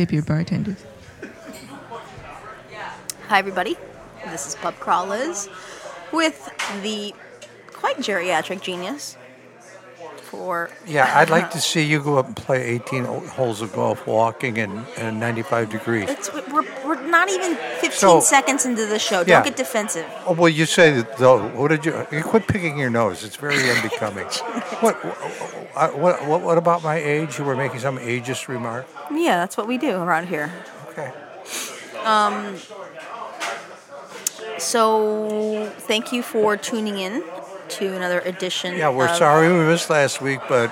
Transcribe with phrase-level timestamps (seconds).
[0.00, 0.82] Tip your bartenders.
[3.28, 3.76] Hi, everybody.
[4.30, 5.50] This is Pub Crawl Liz
[6.10, 6.48] with
[6.82, 7.12] the
[7.66, 9.18] quite geriatric genius
[10.22, 10.70] for.
[10.86, 14.56] Yeah, I'd like to see you go up and play 18 holes of golf walking
[14.56, 16.08] in, in 95 degrees.
[16.08, 19.16] It's, we're, we're not even 15 So- seconds into the show.
[19.18, 19.44] Don't Yeah.
[19.44, 20.06] get defensive.
[20.24, 21.46] Oh, well, you say that though.
[21.48, 22.06] What did you?
[22.10, 23.22] You quit picking your nose.
[23.22, 24.24] It's very unbecoming.
[24.80, 25.98] what, what?
[25.98, 26.26] What?
[26.26, 26.40] What?
[26.40, 27.38] What about my age?
[27.38, 28.86] You were making some ageist remark.
[29.12, 30.52] Yeah, that's what we do around here.
[30.90, 31.12] Okay.
[32.04, 32.56] Um,
[34.58, 37.22] So, thank you for tuning in
[37.70, 38.76] to another edition.
[38.76, 40.70] Yeah, we're of- sorry we missed last week, but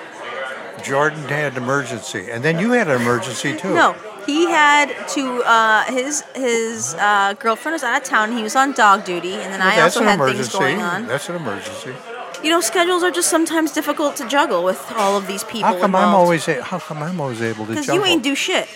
[0.84, 3.75] Jordan had an emergency, and then you had an emergency too.
[3.75, 3.94] No,
[4.27, 5.42] he had to.
[5.42, 8.36] Uh, his his uh, girlfriend was out of town.
[8.36, 10.42] He was on dog duty, and then Well, I also an had emergency.
[10.42, 11.06] things going on.
[11.06, 11.94] That's an emergency.
[12.42, 15.62] You know, schedules are just sometimes difficult to juggle with all of these people.
[15.69, 16.47] How come I'm always?
[16.48, 18.06] a- How come I'm always able to Because juggle?
[18.06, 18.69] you ain't do shit.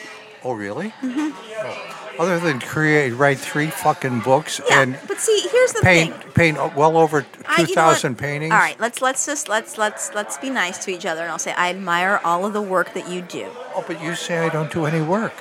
[0.43, 0.91] Oh, really?
[1.01, 2.21] Mm-hmm.
[2.21, 6.33] Other than create, write three fucking books Yeah, and but see, here's the paint, thing.
[6.57, 8.19] paint well over I- two you know what?
[8.19, 8.53] paintings.
[8.53, 11.39] All right, let's let's just let's let's let's be nice to each other, and I'll
[11.39, 13.47] say I admire all of the work that you do.
[13.75, 15.33] Oh, but you say I don't do any work.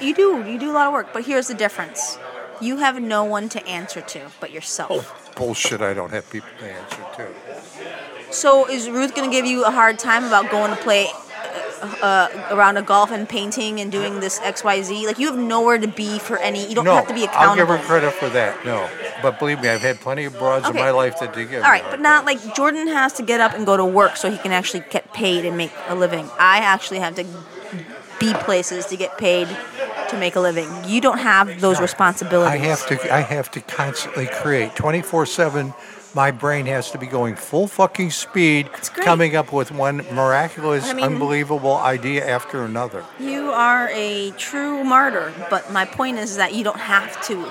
[0.00, 2.18] You do, you do a lot of work, but here's the difference:
[2.60, 5.27] you have no one to answer to but yourself.
[5.38, 5.80] Bullshit!
[5.80, 8.32] I don't have people to answer to.
[8.32, 11.06] So is Ruth going to give you a hard time about going to play
[11.80, 15.06] uh, uh, around a golf and painting and doing this X Y Z?
[15.06, 16.68] Like you have nowhere to be for any.
[16.68, 18.64] You don't no, have to be I'll give her credit for that.
[18.66, 18.90] No,
[19.22, 20.78] but believe me, I've had plenty of broads Okay.
[20.78, 21.62] in my life that did give.
[21.62, 24.30] All me but not like Jordan has to get up and go to work so
[24.30, 26.28] he can actually get paid and make a living.
[26.38, 27.24] I actually have to
[28.18, 29.46] be places to get paid
[30.10, 30.68] to make a living.
[30.86, 32.52] You don't have those responsibilities.
[32.52, 33.14] I have to.
[33.14, 35.74] I have to constantly create twenty four seven.
[36.14, 40.94] My brain has to be going full fucking speed, coming up with one miraculous, I
[40.94, 43.04] mean- unbelievable idea after another.
[43.20, 47.44] You are a true martyr, but my point is that you don't have to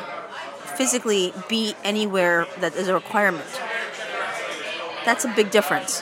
[0.76, 3.46] physically be anywhere that is a requirement.
[5.06, 6.02] That's a big difference.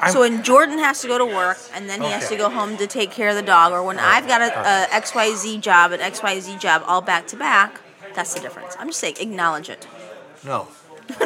[0.00, 2.48] I'm- so when Jordan has to go to work and then he has to go
[2.50, 4.58] home to take care of the dog, or when I've got a,
[4.94, 7.80] a XYZ job, an XYZ job all back to back,
[8.14, 8.76] that's the difference.
[8.78, 9.86] I'm just saying, acknowledge it.
[10.44, 10.68] No.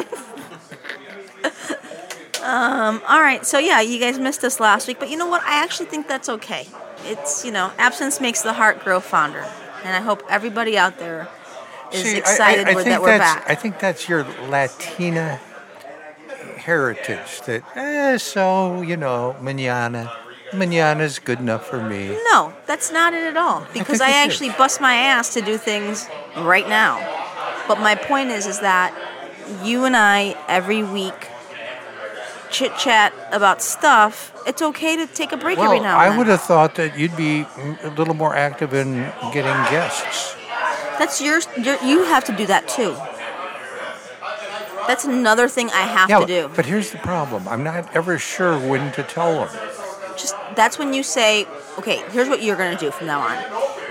[2.43, 5.41] Um, all right, so yeah, you guys missed us last week, but you know what?
[5.43, 6.67] I actually think that's okay.
[7.05, 9.43] It's, you know, absence makes the heart grow fonder.
[9.83, 11.27] And I hope everybody out there
[11.91, 13.49] is See, I- I- excited I with, that we're back.
[13.49, 15.39] I think that's your Latina
[16.65, 17.41] heritage.
[17.45, 20.11] That eh, so you know, manana,
[20.53, 22.09] manana's good enough for me.
[22.31, 23.65] no, that's not it at all.
[23.73, 24.15] Because I, is.
[24.15, 26.97] actually bust my ass to do things right now.
[27.67, 28.93] But my point is, is that
[29.63, 31.29] you and I every week
[32.49, 34.31] chit chat about stuff.
[34.47, 36.13] It's okay to take a break every now and then.
[36.13, 37.45] I would have thought that you'd be
[37.83, 38.93] a little more active in
[39.33, 40.35] getting guests.
[40.97, 41.47] That's yours.
[41.61, 42.95] Your, you have to do that too.
[44.87, 46.51] That's another thing I have Yeah, to do.
[46.55, 49.49] but here's the problem: I'm not ever sure when to tell them.
[50.17, 51.45] just that's when you say,
[51.77, 53.37] okay, here's what you're going to do from now on.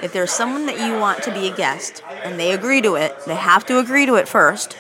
[0.03, 3.15] If there's someone that you want to be a guest and they agree to it,
[3.27, 4.77] they have to agree to it first.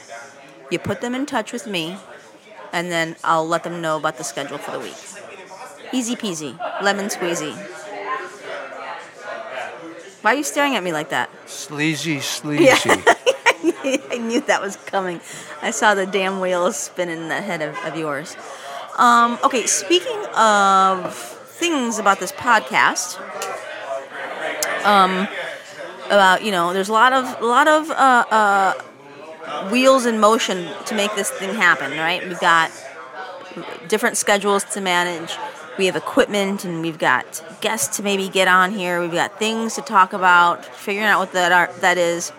[0.70, 1.96] You put them in touch with me,
[2.72, 4.96] and then I'll let them know about the schedule for the week.
[5.92, 7.54] Easy peasy, lemon squeezy.
[10.22, 11.28] Why are you staring at me like that?
[11.48, 13.02] Sleazy, sleazy.
[14.10, 15.20] I knew that was coming.
[15.62, 18.36] I saw the damn wheels spinning in head of, of yours.
[18.98, 23.18] Um, okay, speaking of things about this podcast,
[24.84, 25.26] um,
[26.06, 30.68] about you know, there's a lot of a lot of uh, uh, wheels in motion
[30.86, 31.92] to make this thing happen.
[31.92, 32.22] Right?
[32.26, 32.70] We've got
[33.88, 35.36] different schedules to manage.
[35.78, 39.00] We have equipment and we've got guests to maybe get on here.
[39.00, 42.30] We've got things to talk about, figuring out what that are, that is.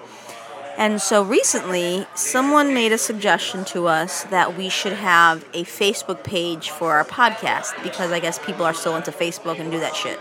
[0.77, 6.23] And so recently, someone made a suggestion to us that we should have a Facebook
[6.23, 9.95] page for our podcast because I guess people are still into Facebook and do that
[9.95, 10.19] shit.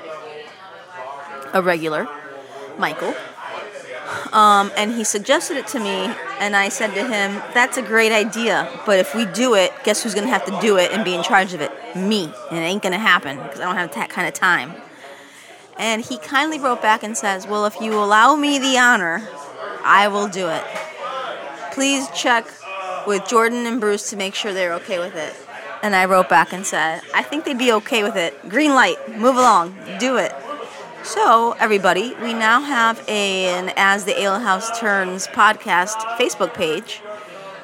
[1.53, 2.09] A regular,
[2.79, 3.15] Michael.
[4.33, 8.13] Um, and he suggested it to me, and I said to him, That's a great
[8.13, 11.15] idea, but if we do it, guess who's to have to do it and be
[11.15, 11.73] in charge of it?
[11.97, 12.33] Me.
[12.51, 14.75] And it ain't to happen because I don't have that kind of time.
[15.77, 19.29] And he kindly wrote back and says, Well, if you allow me the honor,
[19.85, 20.65] I will do it.
[21.73, 22.47] Please check
[23.07, 25.35] with Jordan and Bruce to make sure they're okay with it.
[25.83, 28.49] And I wrote back and said, I think they'd be okay with it.
[28.49, 30.33] Green light, move along, do it.
[31.03, 37.03] So, everybody, we now have an As the Ale House Turns podcast Facebook page.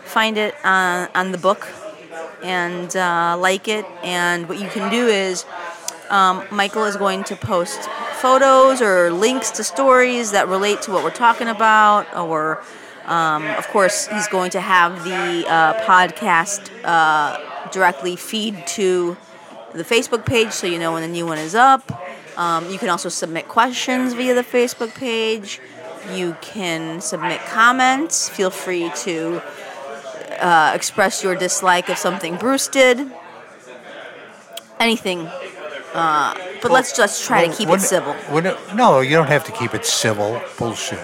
[0.04, 1.66] Find it uh, on the book
[2.42, 3.86] and uh, like it.
[4.02, 5.46] And what you can do is
[6.10, 7.80] um, Michael is going to post
[8.20, 12.14] photos or links to stories that relate to what we're talking about.
[12.16, 12.62] Or,
[13.06, 19.16] um, of course, he's going to have the uh, podcast uh, directly feed to
[19.72, 21.90] the Facebook page so you know when the new one is up.
[22.36, 25.60] Um, you can also submit questions via the Facebook page.
[26.12, 28.28] You can submit comments.
[28.28, 29.42] Feel free to
[30.40, 33.10] uh, express your dislike of something Bruce did.
[34.78, 35.28] Anything.
[35.92, 38.14] Uh, but let's just try to keep it civil.
[38.32, 40.40] it- no, you don't have to keep it civil.
[40.58, 40.98] Bullshit.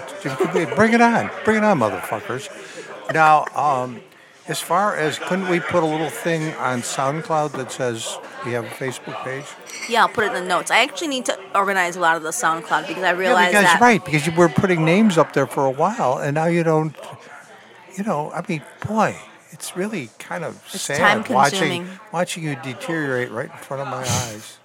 [0.77, 1.31] Bring it on.
[1.45, 2.49] Bring it on, motherfuckers.
[3.13, 4.01] Now, um,
[4.49, 8.65] as far as couldn't we put a little thing on SoundCloud that says we have
[8.65, 9.45] a Facebook page?
[9.89, 10.71] Yeah, I'll put it in the notes.
[10.71, 13.65] I actually need to organize a lot of the SoundCloud because I Yeah, realized because
[13.65, 13.81] that.
[13.81, 16.95] right, because you were putting names up there for a while, and now you don't.
[17.97, 19.17] You know, I mean, boy,
[19.51, 24.07] it's really kind of It's sad watching watching you deteriorate right in front of my
[24.07, 24.59] eyes.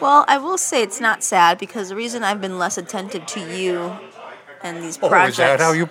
[0.00, 3.40] Well, I will say it's not sad because the reason I've been less attentive to
[3.40, 3.96] you
[4.62, 5.32] and these Oh, projects.
[5.32, 5.86] is that how you?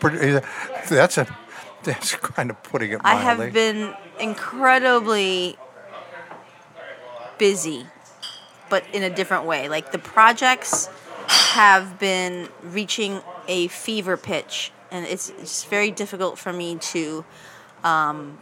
[0.90, 1.28] That's a.
[1.84, 3.20] That's kind of putting it Mildly.
[3.20, 5.58] I have been incredibly
[7.38, 7.86] busy,
[8.70, 9.70] but in a different way.
[9.70, 10.88] Like the projects
[11.28, 17.24] have been reaching a fever pitch, and it's, it's very difficult for me to
[17.84, 18.38] um,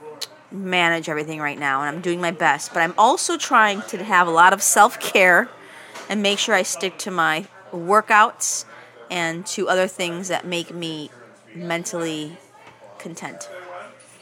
[0.51, 1.81] manage everything right now.
[1.81, 4.99] And I'm doing my best, but I'm also trying to have a lot of self
[4.99, 5.47] care
[6.09, 8.65] and make sure I stick to my workouts
[9.09, 11.09] and to other things that make me
[11.55, 12.37] mentally
[12.99, 13.49] content.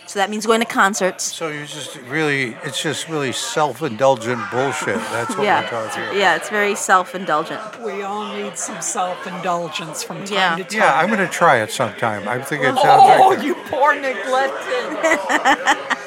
[0.07, 1.23] So that means going to concerts.
[1.23, 4.97] So you're just really, it's just really self-indulgent bullshit.
[4.97, 6.15] That's what we're Yeah, talking about.
[6.15, 7.81] yeah, it's very self-indulgent.
[7.83, 10.55] We all need some self-indulgence from time Yeah.
[10.57, 10.77] to time.
[10.79, 12.27] Yeah, I'm going to try it sometime.
[12.27, 13.39] I think it sounds Oh, like.
[13.39, 15.87] Oh, you poor neglected.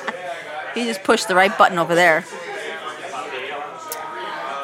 [0.77, 2.25] You just pushed the right button over there.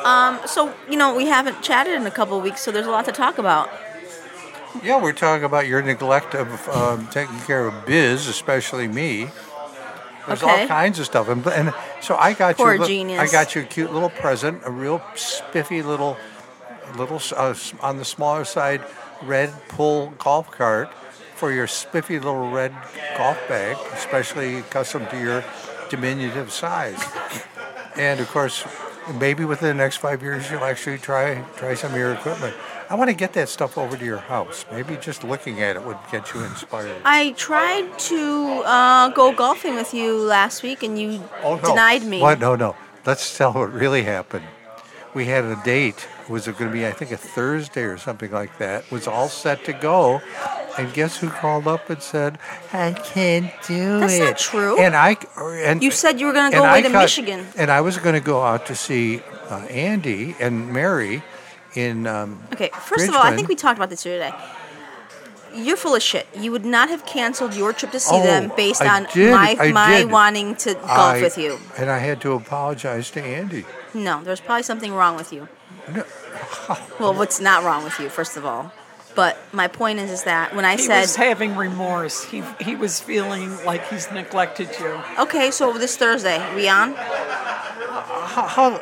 [0.05, 2.91] Um, so you know we haven't chatted in a couple of weeks, so there's a
[2.91, 3.71] lot to talk about.
[4.83, 9.29] Yeah, we're talking about your neglect of um, taking care of biz, especially me.
[10.27, 12.81] There's all kinds of stuff, and, and so I got Poor you.
[12.81, 13.21] a li- genius.
[13.21, 16.17] I got you a cute little present, a real spiffy little,
[16.97, 18.83] little uh, on the smaller side,
[19.23, 20.91] red pull golf cart
[21.35, 22.73] for your spiffy little red
[23.19, 25.45] golf bag, especially custom to your
[25.91, 27.03] diminutive size.
[27.97, 28.65] And of course,
[29.15, 32.55] maybe within the next five years, you'll actually try try some of your equipment.
[32.91, 34.67] I want to get that stuff over to your house.
[34.71, 36.97] Maybe just looking at it would get you inspired.
[37.05, 41.63] I tried to uh, go golfing with you last week, and you Oh, no.
[41.71, 42.21] denied me.
[42.21, 42.39] What?
[42.41, 42.77] No, no.
[43.07, 44.45] Let's tell what really happened.
[45.15, 46.09] We had a date.
[46.29, 48.91] Was it going to be, I think, a Thursday or something like that?
[48.91, 50.21] Was all set to go.
[50.77, 52.39] And guess who called up and said,
[52.73, 54.25] I can't do That's it.
[54.25, 54.81] not true.
[54.81, 57.47] And I, and You said you were gonna go away I to cut- Michigan.
[57.57, 61.23] And I was going to go out to see uh, Andy and Mary
[61.75, 62.07] in.
[62.09, 64.37] Um, Okay, first of all, I think we talked about this the other day.
[65.55, 66.27] You're full of shit.
[66.37, 69.31] You would not have canceled your trip to see Oh, them based I on did,
[69.33, 71.59] my my wanting to golf I- with you.
[71.79, 73.65] And I had to apologize to Andy.
[73.95, 75.49] No, there's probably something wrong with you.
[75.93, 76.05] No.
[76.99, 78.73] Well, what's not wrong with you, first of all?
[79.15, 82.25] But my point is, is that when I He said, was having remorse.
[82.25, 84.99] He he was feeling like he's neglected you.
[85.21, 86.95] okay, so this Thursday, we on?
[86.95, 88.81] How, how,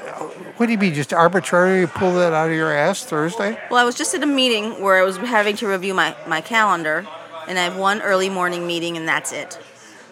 [0.57, 0.95] what do you mean?
[0.95, 3.59] Just arbitrarily pull that out of your ass Thursday?
[3.71, 6.41] Well, I was just at a meeting where I was having to review my, my
[6.41, 7.07] calendar,
[7.49, 9.59] and I have one early morning meeting, and that's it.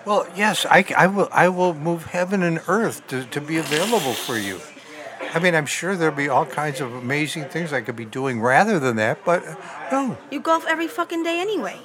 [0.05, 1.29] Well, yes, I, I will.
[1.31, 4.61] I will move heaven and earth to, to be available for you.
[5.33, 8.41] I mean, I'm sure there'll be all kinds of amazing things I could be doing
[8.41, 9.55] rather than that, but uh,
[9.93, 10.19] no.
[10.31, 11.79] You golf every fucking day anyway.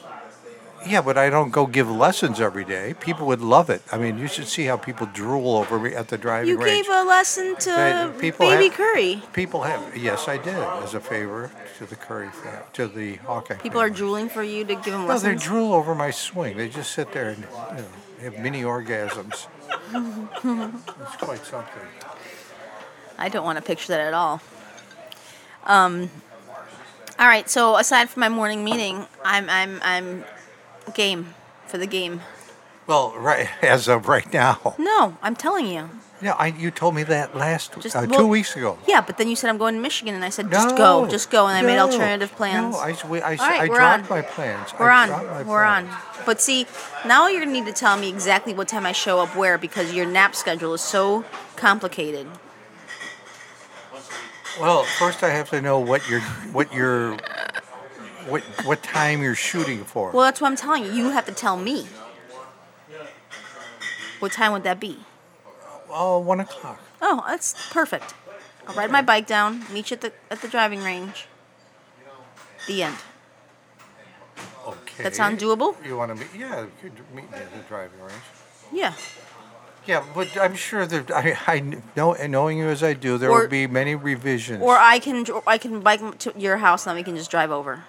[0.88, 2.94] Yeah, but I don't go give lessons every day.
[3.00, 3.82] People would love it.
[3.92, 6.86] I mean, you should see how people drool over me at the driving You range.
[6.86, 9.24] gave a lesson to people Baby have- Curry.
[9.34, 9.98] People have.
[9.98, 11.50] Yes, I did as a favor
[11.80, 13.56] to the Curry fam- to the Hawkeye.
[13.56, 15.24] People are drooling for you to give them lessons.
[15.24, 16.56] No, they drool over my swing.
[16.58, 17.88] They just sit there and you know,
[18.22, 19.48] have mini orgasms.
[19.94, 21.82] it's quite something.
[23.18, 24.40] I don't want to picture that at all.
[25.66, 26.12] Um,
[27.18, 27.50] all right.
[27.50, 30.26] So aside from my morning meeting, I'm I'm I'm
[30.94, 31.34] game
[31.68, 32.22] for the game.
[32.88, 34.76] Well, right as of right now.
[34.78, 35.90] No, I'm telling you.
[36.22, 38.78] Yeah, I, you told me that last Just uh, well, two weeks ago.
[38.88, 41.30] Yeah, but then you said I'm going to Michigan, and I said just go, just
[41.30, 42.74] go, and I made alternative plans.
[42.74, 44.18] No, I, we, I, right, I we're dropped on.
[44.18, 44.74] my plans.
[44.80, 45.46] We're I on.
[45.46, 45.90] We're on.
[46.26, 46.68] But see,
[47.06, 49.94] now you're gonna need to tell me exactly what time I show up where because
[49.94, 51.26] your nap schedule is so
[51.58, 52.28] complicated.
[54.60, 56.22] Well, first I have to know what you're,
[56.54, 57.18] what you're,
[58.28, 60.12] what what time you're shooting for.
[60.12, 60.92] Well, that's what I'm telling you.
[60.92, 61.88] You have to tell me.
[64.20, 65.00] What time would that be?
[65.90, 66.82] oh, one o'clock.
[67.02, 68.14] Oh, that's perfect.
[68.68, 71.28] I'll ride my bike down, meet you at the at the driving range.
[72.68, 72.96] The end.
[74.68, 75.04] Okay.
[75.04, 75.76] That sound doable?
[75.86, 76.30] You want to meet?
[76.36, 78.26] Yeah, you could meet me at the driving range.
[78.74, 78.94] Yeah.
[79.86, 81.60] Yeah, but I'm sure that I, I
[81.96, 84.64] know, knowing you as I do, there Or- will be many revisions.
[84.64, 87.30] Or I can dr- I can bike to your house and then we can just
[87.30, 87.84] drive over.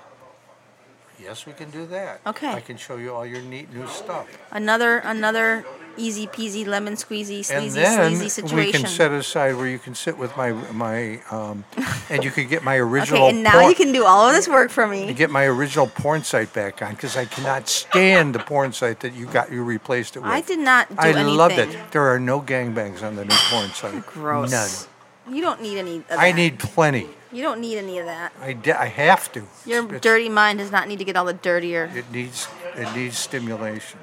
[1.27, 2.21] Yes, we can do that.
[2.27, 2.51] Okay.
[2.53, 4.27] I can show you all your neat new stuff.
[4.51, 5.65] Another another
[5.99, 8.81] easy peasy lemon squeezy and sleazy then sleazy we situation.
[8.83, 11.65] can set aside where you can sit with my my um,
[12.11, 13.25] and you could get my original.
[13.25, 15.15] okay, and now porn, you can do all of this work for you me.
[15.15, 19.15] get my original porn site back on because I cannot stand the porn site that
[19.15, 20.31] you got you replaced it with.
[20.31, 21.27] I did not do I anything.
[21.35, 21.77] loved it.
[21.91, 24.07] There are no gangbangs on the new porn site.
[24.07, 24.51] Gross.
[24.53, 25.35] None.
[25.35, 25.97] You don't need any.
[25.97, 26.19] Of that.
[26.21, 27.09] I need plenty.
[27.37, 28.33] You don't need any of that.
[28.41, 29.43] I, de- I have to.
[29.67, 31.91] Your It's- dirty mind does not need to get all the dirtier.
[31.95, 34.01] It needs it needs stimulation.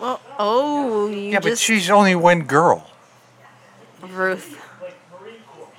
[0.00, 2.88] Well, oh, you Yeah, but just she's only one girl.
[4.00, 4.56] Ruth.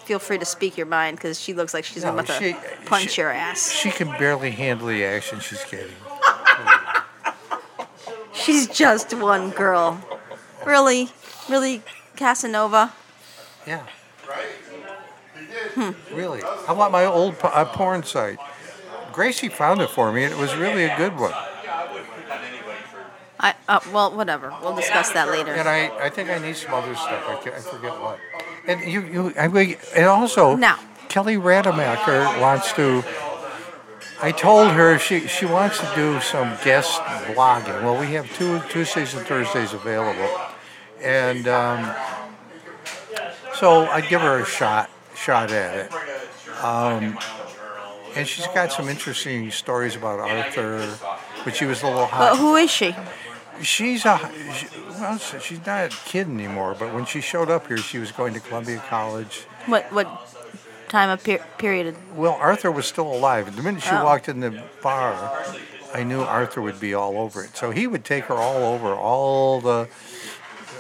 [0.04, 2.56] Feel free to speak your mind because she looks like she's No, about to
[2.86, 3.72] punch she- your ass.
[3.72, 5.96] She can barely handle the action she's getting.
[8.34, 9.98] She's just one girl.
[10.66, 11.10] Really,
[11.50, 11.82] really,
[12.18, 12.92] Casanova.
[13.66, 13.84] Yeah.
[16.14, 16.42] Really?
[16.68, 18.40] I want my old po- uh, porn site?
[19.12, 21.34] Gracie found it for me, and it was really a good one.
[23.40, 24.54] I uh, well, whatever.
[24.62, 25.54] We'll discuss that later.
[25.54, 27.24] And I, I think I need some other stuff.
[27.28, 28.20] I, ca- I forget what.
[28.68, 30.80] And you, you, I, mean, and also, Now.
[31.10, 33.04] Kelly Rademacher wants to.
[34.22, 37.84] I told her she she wants to do some guest blogging.
[37.84, 40.30] Well, we have two Tuesdays and Thursdays available,
[41.02, 41.94] and um,
[43.54, 44.90] so I'd give her a shot
[45.26, 46.64] shot at it.
[46.64, 47.18] Um,
[48.16, 50.88] and she's got some interesting stories about Arthur,
[51.44, 52.20] but she was a little hot.
[52.34, 52.96] But who is she?
[53.62, 54.18] She's a
[54.54, 54.68] she,
[55.00, 56.76] well, she's not a kid anymore.
[56.78, 59.46] But when she showed up here, she was going to Columbia College.
[59.66, 60.08] What what
[60.90, 61.96] time of per- period?
[62.16, 63.56] Well, Arthur was still alive.
[63.56, 64.04] The minute she Oh.
[64.04, 65.16] walked in the bar,
[65.94, 67.56] I knew Arthur would be all over it.
[67.58, 69.88] So he would take her all over all the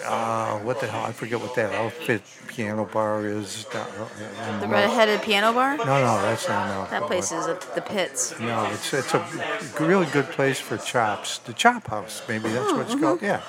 [0.05, 1.03] uh, what the hell?
[1.05, 3.65] I forget what that outfit piano bar is.
[3.65, 3.85] down-
[4.59, 5.77] The North- red-headed piano bar.
[5.77, 6.87] No, no, that's not no.
[6.91, 8.39] That place is at the pits.
[8.39, 9.25] No, it's it's a
[9.79, 11.37] really good place for chops.
[11.39, 13.21] The Chop House, maybe that's what it's called.
[13.21, 13.41] Yeah.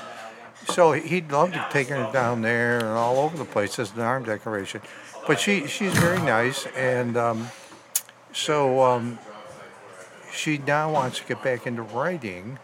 [0.68, 4.00] So he'd love to take her down there and all over the place as an
[4.00, 4.80] arm decoration,
[5.26, 7.48] but she she's very nice, and um,
[8.32, 9.18] so um,
[10.32, 12.58] she now wants to get back into writing.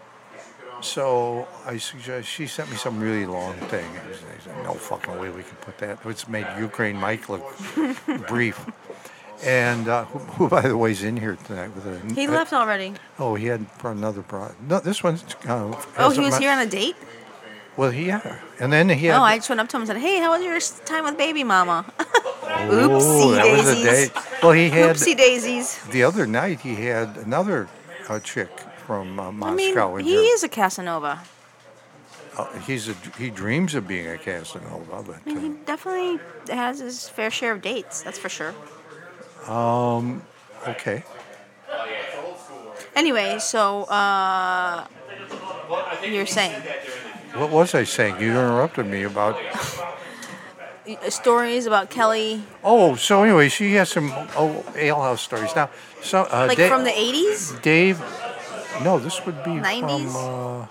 [0.82, 3.84] So I suggest she sent me some really long thing.
[3.86, 6.00] I said, no fucking way we can put that.
[6.04, 7.44] It's made Ukraine Mike look
[8.28, 8.58] brief.
[9.44, 12.14] And uh, who, who, by the way, is in here tonight with a.
[12.14, 12.94] He a- left already.
[13.18, 14.54] Oh, he had brought another broad.
[14.68, 15.24] No, this one's.
[15.46, 16.96] Uh, Oh, he was mu- here on a date.
[17.76, 19.18] Well, he yeah, and then he had.
[19.18, 21.16] Oh, I just went up to him and said, "Hey, how was your time with
[21.16, 24.10] baby mama?" Oopsie that was a daisies.
[24.10, 24.22] date.
[24.42, 25.82] Well, he had Oopsie daisies.
[25.90, 26.60] the other night.
[26.60, 27.68] He had another
[28.08, 28.50] uh, chick
[28.92, 31.22] from uh, I mean, he is a Casanova.
[32.36, 36.20] Uh, he's a he dreams of being a Casanova, but I mean, he uh, definitely
[36.54, 38.02] has his fair share of dates.
[38.02, 38.54] That's for sure.
[39.48, 40.20] Um.
[40.68, 41.04] okay.
[42.94, 44.86] Anyway, so uh,
[46.06, 46.60] you're saying
[47.32, 48.20] What was I saying?
[48.20, 49.36] You interrupted me about.
[51.08, 55.70] stories about Kelly, Oh, so anyway, she has some oh alehouse stories now.
[56.02, 57.62] So uh, like Da- from the '80s.
[57.62, 58.02] Dave.
[58.82, 59.80] No, this would be 90s?
[59.80, 60.16] from.
[60.16, 60.66] Uh,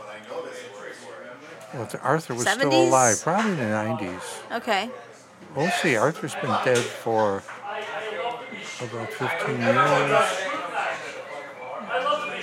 [1.73, 2.53] well, Arthur was 70s?
[2.55, 4.21] still alive, probably in the nineties.
[4.51, 4.89] Okay.
[5.55, 5.95] We'll see.
[5.95, 7.43] Arthur's been dead for
[8.81, 9.67] about 15 years.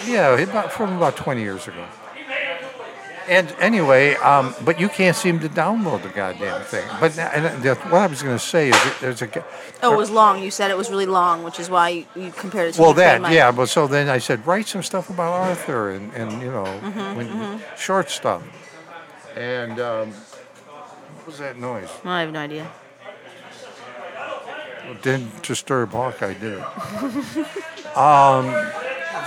[0.07, 1.85] Yeah, about from about 20 years ago.
[3.29, 6.87] And anyway, um, but you can't seem to download the goddamn thing.
[6.99, 9.45] But and the, what I was going to say is that there's a.
[9.83, 10.43] Oh, it was long.
[10.43, 12.95] You said it was really long, which is why you, you compared it to Well,
[12.95, 13.53] that yeah.
[13.53, 16.65] But so then I said write some stuff about Arthur and, and you know
[17.15, 18.43] when, short stuff.
[19.37, 21.91] And um, what was that noise?
[22.05, 22.71] I have no idea.
[24.91, 26.63] It didn't disturb Hawkeye, did it?
[27.97, 28.47] um,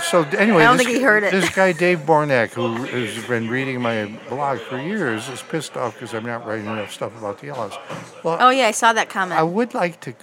[0.02, 1.32] so anyway, I don't this, think he heard it.
[1.32, 5.94] this guy Dave Bornak, who has been reading my blog for years, is pissed off
[5.94, 7.74] because I'm not writing enough stuff about the Yellows.
[8.22, 9.38] Well, Oh yeah, I saw that comment.
[9.38, 10.14] I would like to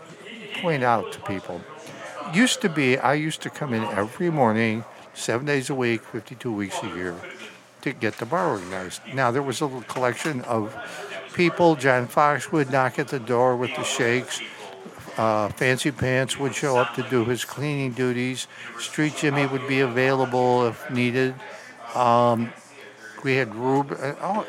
[0.61, 1.61] point out to people.
[2.33, 6.51] Used to be, I used to come in every morning, seven days a week, 52
[6.51, 7.15] weeks a year,
[7.81, 9.01] to get the bar organized.
[9.13, 10.75] Now there was a little collection of
[11.33, 11.75] people.
[11.75, 14.41] John Fox would knock at the door with the shakes.
[15.19, 18.47] Uh, Fancy Pants would show up to do his cleaning duties.
[18.79, 21.35] Street Jimmy would be available if needed.
[21.93, 22.53] Um,
[23.25, 23.91] we had Rube.
[23.91, 24.47] Uh, oh,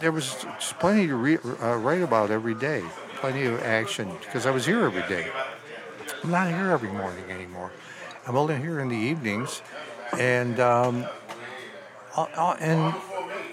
[0.00, 0.44] there was
[0.80, 2.82] plenty to re- uh, write about every day.
[3.20, 5.30] Plenty of action because I was here every day.
[6.24, 7.70] I'm not here every morning anymore.
[8.26, 9.62] I'm only here in the evenings,
[10.18, 11.06] and um,
[12.16, 12.92] uh, uh, and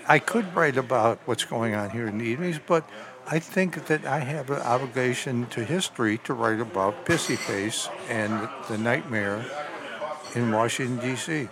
[0.07, 2.89] I could write about what's going on here in the evenings, but
[3.27, 8.47] I think that I have an obligation to history to write about Pissy Face and
[8.69, 9.43] the nightmare
[10.35, 11.49] in Washington D.C.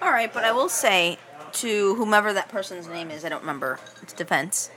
[0.00, 1.18] All right, but I will say
[1.52, 3.78] to whomever that person's name is, I don't remember.
[4.02, 4.70] It's defense.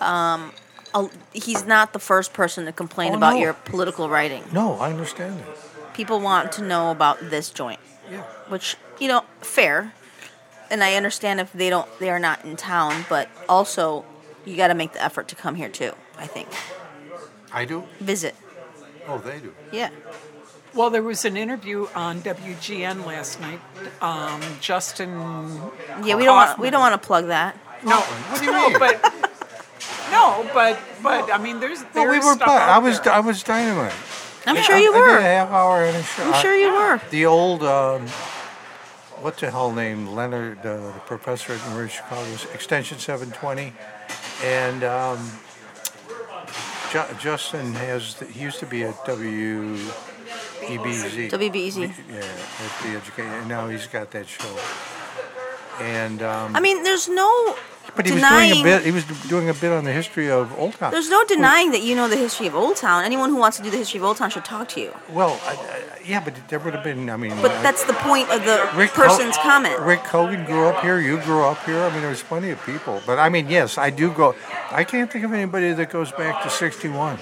[0.00, 0.52] Um,
[0.94, 3.40] I'll- he's not the first person to complain Oh, about no.
[3.40, 4.44] your political writing.
[4.52, 5.92] No, I understand that.
[5.94, 8.22] People want to know about this joint, Yeah.
[8.48, 9.92] which you know, fair.
[10.70, 14.04] And I understand if they don't, they are not in town, but also
[14.48, 15.92] you got to make the effort to come here too.
[16.18, 16.48] I think
[17.52, 17.84] I do.
[18.00, 18.34] visit.
[19.06, 19.54] Oh, they do.
[19.72, 19.90] Yeah.
[20.74, 23.60] Well, there was an interview on WGN last night.
[24.02, 25.10] Um, Justin.
[26.04, 27.56] Yeah, we don't want we don't want to plug that.
[27.84, 28.78] No, What do you no, mean?
[28.78, 29.00] but
[30.10, 32.34] no, but but I mean, there's No, there's we were.
[32.34, 33.00] stuff pla- out I was.
[33.00, 33.12] there.
[33.12, 33.92] I was dynamite.
[34.46, 35.20] I'm I- sure I- you I did a were.
[35.20, 36.24] half hour and a show.
[36.24, 37.00] I'm sure you were.
[37.10, 38.06] The old, um,
[39.20, 40.06] what's the hell name?
[40.08, 43.72] Leonard, uh, the professor at the University of Chicago, Extension 720.
[44.42, 45.30] And um,
[46.92, 49.88] Ju- Justin has, the, he used to be at WEBZ.
[51.30, 51.78] WBEZ.
[51.78, 53.32] Yeah, at the education.
[53.32, 54.58] And now he's got that show.
[55.80, 57.56] And, um, I mean, there's no
[57.98, 60.56] but he was doing a bit, he was doing a bit on the history of
[60.56, 60.92] Old Town.
[60.92, 63.04] There's no denying that you know the history of Old Town.
[63.04, 64.94] Anyone who wants to do the history of Old Town should talk to you.
[65.10, 67.34] Well, I, I, yeah, but there would have been, I mean.
[67.42, 69.80] But uh, that's the point of the Rick person's comment.
[69.80, 71.00] Rick Hogan grew up here.
[71.00, 71.80] You grew up here.
[71.82, 73.02] I mean, there's plenty of people.
[73.04, 74.36] But I mean, yes, I do go.
[74.70, 77.18] I can't think of anybody that goes back to '61,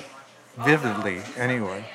[0.58, 1.86] vividly, anyway.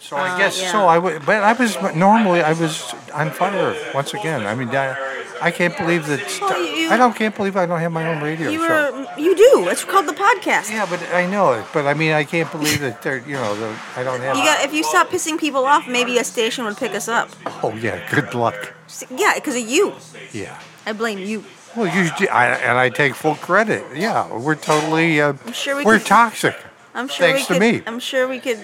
[0.00, 0.72] So I Uh, guess yeah.
[0.72, 0.86] so.
[0.86, 4.46] I would, but I was normally I was on fire once again.
[4.46, 4.96] I mean, I,
[5.40, 6.20] I can't believe that.
[6.40, 9.06] Well, you- I don't can't believe I don't have my own radio You show.
[9.06, 9.68] were, you do.
[9.68, 10.70] It's called the podcast.
[10.70, 11.64] Yeah, but I know it.
[11.72, 14.36] But I mean, I can't believe that they're, you know, the, I don't have.
[14.36, 14.64] You got.
[14.64, 17.28] If you stop pissing people off, maybe a station would pick us up.
[17.62, 18.74] oh yeah, good luck.
[19.10, 19.94] Yeah, because of you.
[20.32, 20.58] Yeah.
[20.86, 21.44] I blame you.
[21.76, 23.84] Well, you I, and I take full credit.
[23.94, 25.20] Yeah, we're totally.
[25.20, 26.56] Uh, I'm sure we we're could- toxic.
[26.94, 27.82] I'm sure Thanks we to me.
[27.86, 28.58] I'm sure we could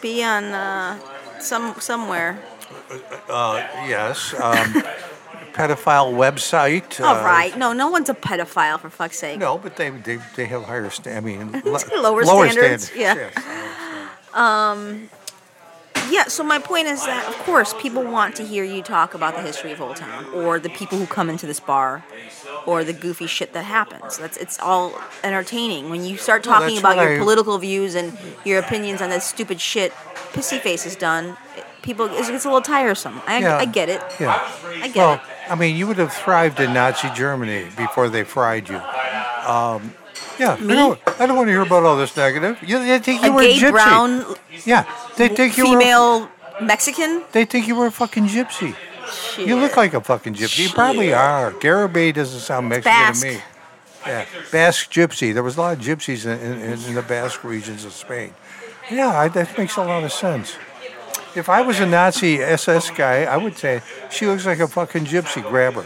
[0.00, 0.98] be on uh,
[1.40, 2.38] some somewhere.
[3.28, 4.34] Yes.
[4.40, 4.82] Um,
[5.54, 7.00] pedophile website.
[7.00, 7.56] All uh, right.
[7.56, 9.38] No, no one's a pedophile for fuck's sake.
[9.38, 12.90] No, but they they, they have higher sta- I mean, lo- Lower standards, standards.
[12.96, 13.30] yeah.
[13.34, 15.10] yes.
[16.10, 19.34] Yeah, so my point is that, of course, people want to hear you talk about
[19.36, 22.04] the history of Old Town, or the people who come into this bar,
[22.66, 24.18] or the goofy shit that happens.
[24.18, 25.88] That's it's all entertaining.
[25.88, 29.24] When you start talking that's about your I- political views and your opinions on this
[29.24, 29.92] stupid shit
[30.34, 31.36] Pissy Face has done,
[31.84, 33.20] people it gets a little tiresome.
[33.26, 33.58] I, Yeah.
[33.58, 34.02] I get it.
[34.18, 34.40] Yeah.
[34.82, 35.20] I get Well, it.
[35.50, 38.76] I mean, you would have thrived in Nazi Germany before they fried you.
[39.46, 39.94] Um,
[40.38, 40.54] yeah.
[40.58, 42.58] I don't, I don't want to hear about all this negative.
[42.62, 43.70] You, they think you A were gay gypsy.
[43.70, 44.24] brown
[44.64, 44.84] Yeah.
[45.16, 45.78] They think you were.
[45.78, 46.28] female
[46.60, 47.22] Mexican.
[47.32, 48.74] They think you were a fucking gypsy.
[49.12, 49.46] Shit.
[49.46, 50.64] You look like a fucking gypsy.
[50.64, 51.52] You probably are.
[51.52, 53.22] Garibay doesn't sound Mexican Basque.
[53.26, 53.38] to me.
[54.06, 55.32] Yeah, Basque gypsy.
[55.32, 58.34] There was a lot of gypsies in, in, in the Basque regions of Spain.
[58.90, 60.56] Yeah, I, that makes a lot of sense.
[61.36, 65.04] If I was a Nazi SS guy, I would say she looks like a fucking
[65.06, 65.42] gypsy.
[65.42, 65.82] Grab her.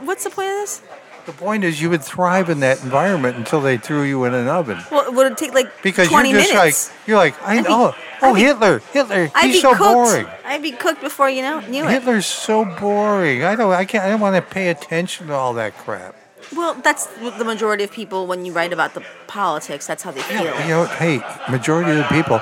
[0.00, 0.82] What's the point of this?
[1.26, 4.46] The point is, you would thrive in that environment until they threw you in an
[4.46, 4.78] oven.
[4.90, 6.90] Well, would it take like Because 20 you're just minutes?
[6.90, 7.94] like you're like I I'd be- know.
[8.22, 9.30] Oh, be- Hitler, Hitler.
[9.34, 9.80] I'd he's so cooked.
[9.80, 10.26] boring.
[10.44, 11.90] I'd be cooked before you know knew it.
[11.90, 13.42] Hitler's so boring.
[13.42, 13.72] I don't.
[13.72, 14.04] I can't.
[14.04, 16.14] I don't want to pay attention to all that crap.
[16.54, 19.86] Well, that's the majority of people when you write about the politics.
[19.86, 20.44] That's how they feel.
[20.44, 22.40] You know, hey, majority of the people,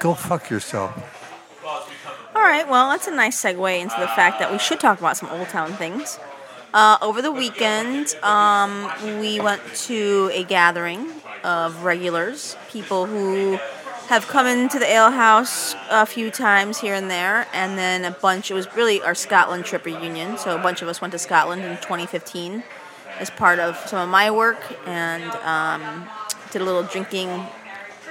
[0.00, 0.92] go fuck yourself.
[2.44, 5.30] Right, well, that's a nice segue into the fact that we should talk about some
[5.30, 6.18] Old Town things.
[6.74, 11.10] Uh, over the weekend, um, we went to a gathering
[11.42, 13.58] of regulars, people who
[14.08, 18.10] have come into the ale house a few times here and there, and then a
[18.10, 18.50] bunch.
[18.50, 21.62] It was really our Scotland trip reunion, so a bunch of us went to Scotland
[21.62, 22.62] in 2015
[23.20, 26.06] as part of some of my work, and um,
[26.50, 27.46] did a little drinking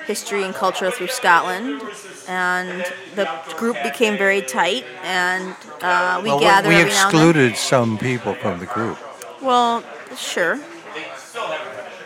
[0.07, 1.83] history and culture through Scotland,
[2.27, 7.07] and the group became very tight, and uh, we well, we- gather we every now
[7.09, 7.21] and then.
[7.29, 8.97] excluded some people from the group.
[9.41, 9.83] Well,
[10.15, 10.59] sure.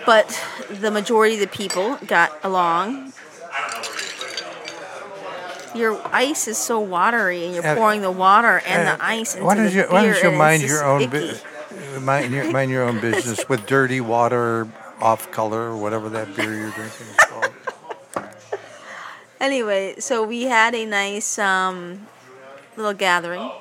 [0.06, 3.12] But the majority of the people got along.
[5.76, 9.34] Your ice is so watery, and you're Uh, pouring the water and Uh, the ice
[9.36, 11.40] into why don't the you Why beer, don't you mind your own icky.
[11.94, 14.68] bu- mind your mind your own business with dirty water,
[15.02, 17.50] off color, or whatever that beer you're drinking is called.
[19.40, 22.08] Anyway, so we had a nice um,
[22.76, 23.52] little gathering,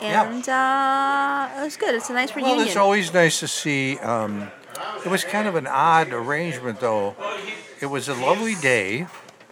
[0.00, 0.30] Yeah.
[0.30, 1.94] and uh, it was good.
[1.94, 2.56] It's a nice reunion.
[2.58, 3.98] Well, it's always nice to see.
[3.98, 4.50] Um,
[5.04, 7.16] it was kind of an odd arrangement, though.
[7.80, 9.06] It was a lovely day,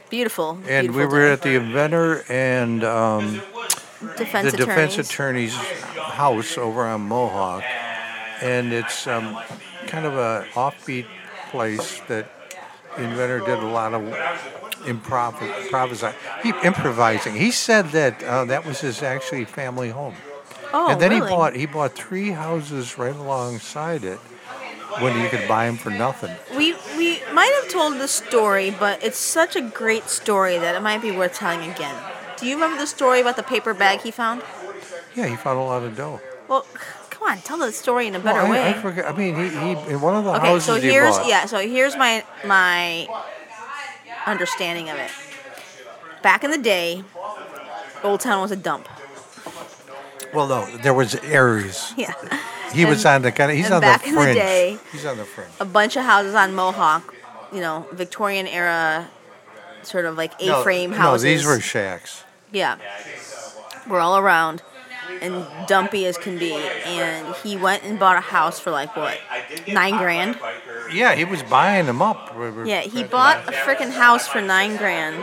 [0.08, 0.58] beautiful.
[0.66, 1.32] and we were day.
[1.32, 3.42] at the inventor and um,
[4.16, 5.54] defense the defense attorneys.
[5.54, 5.54] attorney's
[5.96, 7.62] house over on Mohawk,
[8.42, 9.38] and it's um,
[9.86, 11.06] kind of an offbeat
[11.50, 12.30] place that
[12.96, 14.02] the inventor did a lot of
[14.84, 16.12] improv improvising.
[16.42, 17.34] He, improvising.
[17.34, 20.14] He said that uh, that was his actually family home,
[20.72, 21.28] Oh, and then really?
[21.28, 24.18] he bought he bought three houses right alongside it
[25.00, 26.34] when you could buy them for nothing.
[26.56, 30.80] We we might have told the story, but it's such a great story that it
[30.82, 31.94] might be worth telling again.
[32.36, 34.42] Do you remember the story about the paper bag he found?
[35.14, 36.20] Yeah, he found a lot of dough.
[36.48, 36.64] Well,
[37.10, 38.68] come on, tell the story in a better Well, I, way.
[38.70, 39.06] I forget.
[39.06, 41.28] I mean, he, he in one of the okay, houses so he here's bought.
[41.28, 43.06] yeah, so here's my my
[44.28, 45.10] understanding of it.
[46.22, 47.02] Back in the day,
[48.02, 48.88] Old Town was a dump.
[50.34, 51.92] Well, no, there was Aries.
[51.96, 52.12] Yeah.
[52.72, 53.56] He was on the kind of.
[53.56, 55.50] He's and on back the in the day- he's on the fringe.
[55.58, 57.14] a bunch of houses on Mohawk,
[57.50, 59.08] you know, Victorian era
[59.82, 61.22] sort of like A-frame no, houses.
[61.22, 62.24] these were shacks.
[62.52, 62.76] Yeah.
[63.88, 64.62] We're all around
[65.20, 66.52] and dumpy as can be.
[66.52, 69.18] And he went and bought a house for like what?
[69.66, 70.38] Nine grand?
[70.92, 72.34] Yeah, he was buying them up.
[72.64, 75.22] Yeah, he bought a freaking house for nine grand.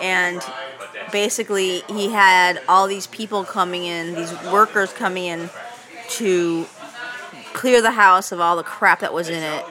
[0.00, 0.42] And
[1.12, 5.50] basically, he had all these people coming in, these workers coming in
[6.10, 6.66] to
[7.52, 9.64] clear the house of all the crap that was in it.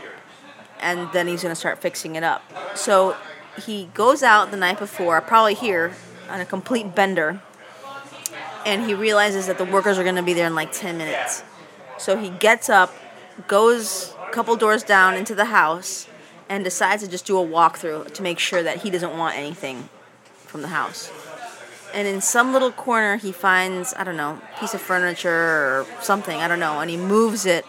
[0.79, 2.43] And then he's to start fixing it up.
[2.75, 3.15] So
[3.63, 5.93] he goes out the night before, probably here,
[6.29, 7.41] on a complete bender.
[8.65, 11.43] And he realizes that the workers are going to be there in like 10 minutes.
[11.97, 12.93] So he gets up,
[13.47, 16.08] goes a couple doors down into the house,
[16.50, 19.89] and decides to just do a walkthrough to make sure that he doesn't want anything
[20.45, 21.12] from the house.
[21.93, 26.39] And in some little corner, he finds, I don't know, piece of furniture or something,
[26.39, 27.65] I don't know, and he moves it.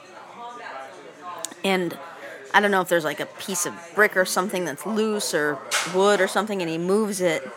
[1.64, 1.96] And
[2.54, 5.58] I don't know if there's like a piece of brick or something that's loose or
[5.94, 7.48] wood or something, and he moves it.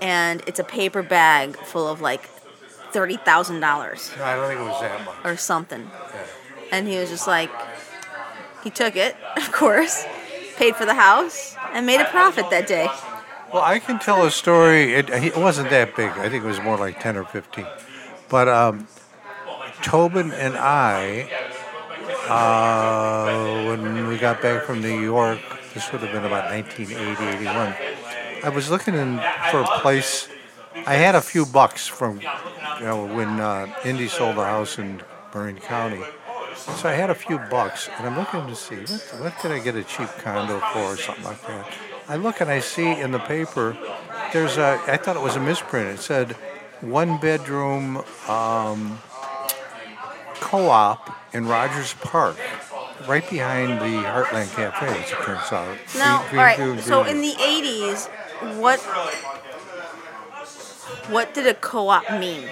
[0.00, 2.28] And it's a paper bag full of like
[2.92, 5.16] $30,000 No, I don't think it was that much.
[5.24, 5.90] or something.
[6.72, 7.50] And he was just like,
[8.62, 10.04] he took it, of course,
[10.56, 12.88] paid for the house, and made a profit that day.
[13.52, 14.94] Well, I can tell a story.
[14.94, 16.10] It, it wasn't that big.
[16.10, 17.66] I think it was more like 10 or 15.
[18.28, 18.86] But um,
[19.82, 21.28] Tobin and I,
[22.28, 25.40] uh, when we got back from New York,
[25.74, 27.74] this would have been about 1980, 81,
[28.44, 29.18] I was looking in
[29.50, 30.28] for a place.
[30.74, 35.02] I had a few bucks from, you know, when uh, Indy sold the house in
[35.34, 36.02] Marin County.
[36.56, 39.58] So I had a few bucks, and I'm looking to see what, what could I
[39.58, 41.72] get a cheap condo for or something like that.
[42.08, 43.76] I look and I see in the paper,
[44.32, 45.98] there's a, I thought it was a misprint.
[45.98, 46.32] It said
[46.80, 48.98] one bedroom um,
[50.34, 52.36] co-op in Rogers Park,
[53.06, 55.76] right behind the Heartland Cafe, as it turns out.
[55.96, 56.80] Now, all right.
[56.80, 58.08] So in the '80s,
[58.58, 58.80] what
[61.10, 62.44] what did a co-op mean?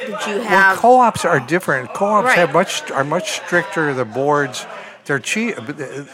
[0.00, 0.78] Did you Well, have?
[0.78, 1.92] co-ops are different.
[1.94, 2.38] Co-ops Right.
[2.38, 3.92] have much are much stricter.
[3.94, 4.66] The boards,
[5.04, 5.56] they're cheap.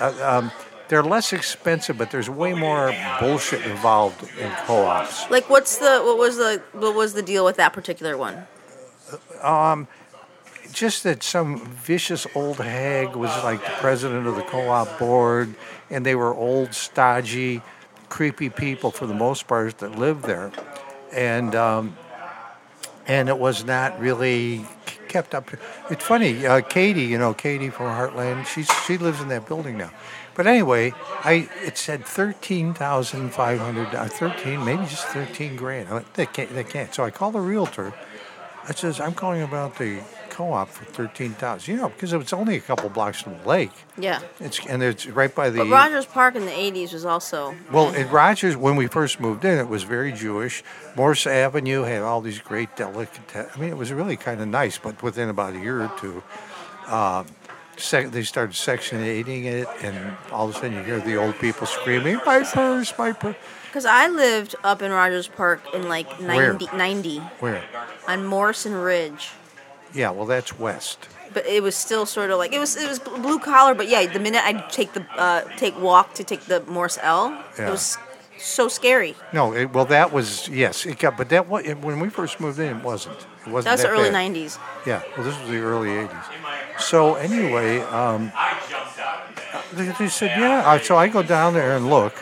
[0.01, 0.53] Uh, um,
[0.89, 5.29] they're less expensive, but there's way more bullshit involved in co-ops.
[5.31, 8.47] like, what's the what was the what was the deal with that particular one?
[9.43, 9.87] Um,
[10.73, 15.55] Just that some vicious old hag was like the president of the co-op board,
[15.91, 17.63] and they were old, stodgy,
[18.11, 20.53] creepy people for the most part that lived there,
[21.13, 21.97] and um,
[23.07, 24.67] and it was not really
[25.09, 25.51] kept up.
[25.91, 29.79] It's funny, uh, Katie, you know, Katie from Heartland, she she lives in that building
[29.79, 29.91] now.
[30.35, 30.93] But anyway,
[31.25, 35.89] I it said thirteen thousand five hundred, uh, thirteen, maybe just thirteen grand.
[35.89, 36.95] I went, They can't, they can't.
[36.95, 37.93] So I called the realtor.
[38.69, 40.01] I says, I'm calling about the
[40.39, 41.75] co-op for thirteen thousand.
[41.75, 43.73] You know, because it's only a couple blocks from the lake.
[43.99, 44.21] Yeah.
[44.39, 45.59] It's and it's right by the.
[45.59, 49.45] But Rogers Park in the '80s was also Well, in Rogers, when we first moved
[49.45, 50.63] in, it was very Jewish.
[50.95, 53.51] Morse Avenue had all these great delicatessen.
[53.53, 54.79] I mean, it was really kind of nice.
[54.79, 56.23] But within about a year or two,
[56.87, 57.25] uh,
[57.77, 61.67] sec- they started sectionating it, and all of a sudden you hear the old people
[61.67, 63.35] screaming, "My purse, my purse!"
[63.67, 66.53] Because I lived up in Rogers Park in like Where?
[66.53, 67.65] 90, 90 Where?
[68.07, 69.33] on Morse and Ridge.
[69.95, 71.09] Yeah, well, that's west.
[71.35, 73.75] But it was still sort of like it was it was blue collar.
[73.75, 77.31] But yeah, the minute I take the uh, take walk to take the Morse L,
[77.59, 77.69] Yeah.
[77.69, 77.99] it was
[78.39, 79.15] so scary.
[79.33, 80.87] No, it, well, that was yes.
[80.87, 82.79] It got, but that was when we first moved in.
[82.79, 83.17] It wasn't.
[83.47, 83.65] It wasn't.
[83.65, 84.33] That was the early bad.
[84.33, 84.59] '90s.
[84.87, 86.25] Yeah, well, this was the early 80s.
[86.81, 88.31] So, anyway, um,
[89.73, 90.79] they, they said, yeah.
[90.81, 92.15] So I go down there and look.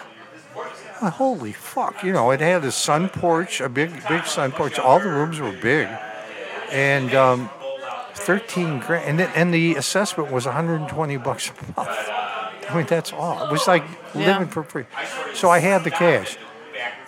[1.00, 2.02] Uh, holy fuck.
[2.02, 4.78] You know, it had a sun porch, a big, big sun porch.
[4.78, 5.88] All the rooms were big.
[6.72, 7.50] And um,
[8.26, 9.04] 13 grand.
[9.08, 11.88] And, the- and the assessment was 120 bucks a month.
[12.68, 13.44] I mean, that's all.
[13.46, 13.84] It was like
[14.14, 14.26] Yeah.
[14.32, 14.86] living for free.
[15.34, 16.36] So I had the cash.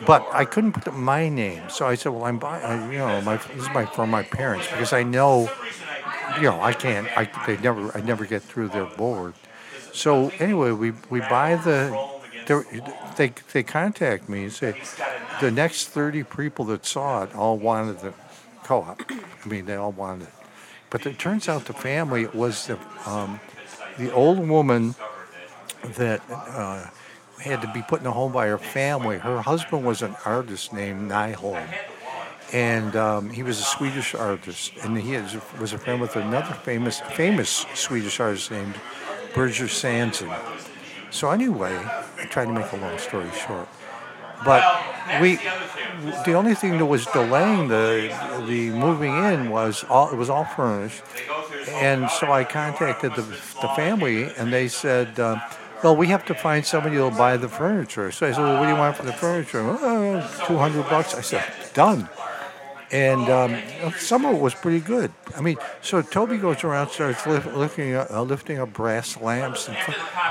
[0.07, 2.93] But I couldn't put my name, so I said, "Well, I'm buying.
[2.93, 5.51] You know, my this is my for my parents because I know,
[6.37, 7.09] you know, I can't.
[7.19, 7.91] I they never.
[7.99, 9.35] I never get through their board.
[9.93, 11.81] So anyway, we we buy the.
[13.17, 14.81] They they contact me and say,
[15.41, 18.13] the next thirty people that saw it all wanted the
[18.63, 19.03] co-op.
[19.11, 20.35] I mean, they all wanted it.
[20.91, 23.41] But it turns out the family was the um,
[23.99, 24.95] the old woman
[25.97, 26.87] that uh,
[27.41, 29.19] had to be put in a home by her family.
[29.19, 31.69] Her husband was an artist named Nyholm,
[32.53, 35.17] and um, he was a Swedish artist, and he
[35.61, 38.75] was a friend with another famous famous Swedish artist named
[39.35, 40.35] Birger Sandzén.
[41.11, 41.77] So anyway,
[42.19, 43.69] I tried to make a long story short,
[44.45, 44.63] but
[45.21, 45.37] we
[46.25, 48.15] the only thing that was delaying the
[48.47, 51.03] the moving in was all it was all furnished,
[51.71, 55.19] and so I contacted the the family, and they said.
[55.21, 55.41] Um,
[55.83, 58.11] well, we have to find somebody who'll buy the furniture.
[58.11, 59.61] So I said, well, what do you want for the furniture?
[59.61, 61.15] Oh, 200 bucks.
[61.15, 62.09] I said, done.
[62.91, 65.13] And um, some of it was pretty good.
[65.37, 69.69] I mean, so Toby goes around, starts lift, lifting, up, uh, lifting up brass lamps.
[69.69, 69.77] And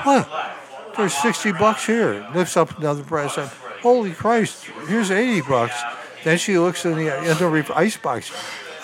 [0.02, 0.28] what?
[0.96, 2.28] There's 60 bucks here.
[2.34, 3.52] Lifts up another brass lamp.
[3.82, 4.64] Holy Christ!
[4.86, 5.80] Here's 80 bucks.
[6.24, 8.32] Then she looks in the in the ice box.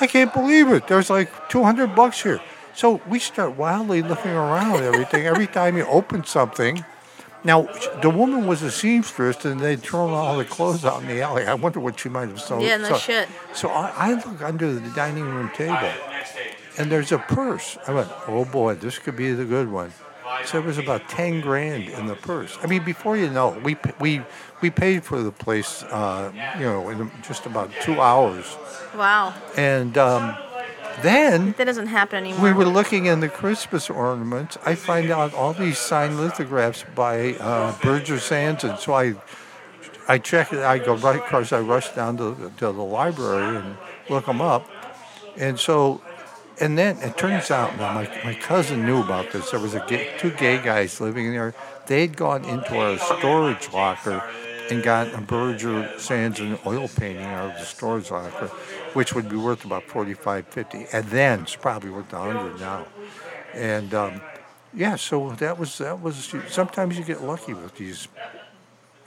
[0.00, 0.86] I can't believe it.
[0.88, 2.40] There's like 200 bucks here.
[2.74, 5.26] So we start wildly looking around everything.
[5.26, 6.84] Every time you open something,
[7.44, 7.68] now
[8.02, 11.44] the woman was a seamstress, and they'd thrown all the clothes out in the alley.
[11.44, 12.62] I wonder what she might have sold.
[12.62, 13.28] Yeah, no so, shit.
[13.52, 15.92] So I, I look under the dining room table,
[16.78, 17.78] and there's a purse.
[17.86, 19.92] I went, oh boy, this could be the good one.
[20.46, 22.58] So there was about ten grand in the purse.
[22.62, 24.22] I mean, before you know, it, we we
[24.60, 28.56] we paid for the place, uh, you know, in just about two hours,
[28.96, 30.36] Wow, and um,
[31.02, 32.42] then that doesn't happen anymore.
[32.44, 34.56] we were looking in the Christmas ornaments.
[34.64, 38.78] I find out all these signed lithographs by uh, Birger Sandzén.
[38.78, 39.14] So I,
[40.08, 40.60] I check it.
[40.60, 41.52] I go right across.
[41.52, 43.76] I rush down to, to the library and
[44.08, 44.68] look them up.
[45.36, 46.00] And so,
[46.60, 49.50] and then it turns out now my, my cousin knew about this.
[49.50, 51.54] There was a gay, two gay guys living there.
[51.86, 54.22] They'd gone into our storage locker
[54.70, 58.46] and got a Birger Sandzén oil painting out of the storage locker,
[58.94, 60.86] which would be worth about 45, 50.
[60.92, 62.86] And then it's probably worth 100 now.
[63.52, 64.20] And um,
[64.72, 68.08] yeah, so that was, that was, sometimes you get lucky with these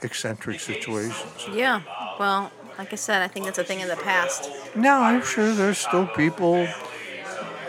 [0.02, 1.48] eccentric situations.
[1.52, 1.82] yeah,
[2.20, 4.48] well, like I said, I think that's a thing in the past.
[4.76, 6.68] No, I'm sure there's still people.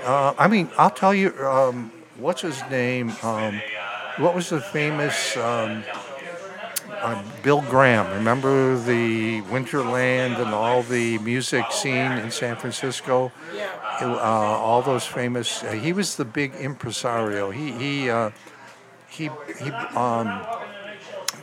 [0.04, 3.12] Uh, I mean, I'll tell you, um, what's his name?
[3.24, 3.62] Um,
[4.18, 5.84] what was the famous um,
[6.92, 8.10] uh, Bill Graham?
[8.14, 13.32] Remember the Winterland and all the music scene in San Francisco?
[14.02, 15.64] Uh, all those famous.
[15.64, 17.52] Uh, he was the big impresario.
[17.52, 18.32] He he uh,
[19.10, 19.30] he
[19.62, 19.70] he.
[19.72, 20.46] Um,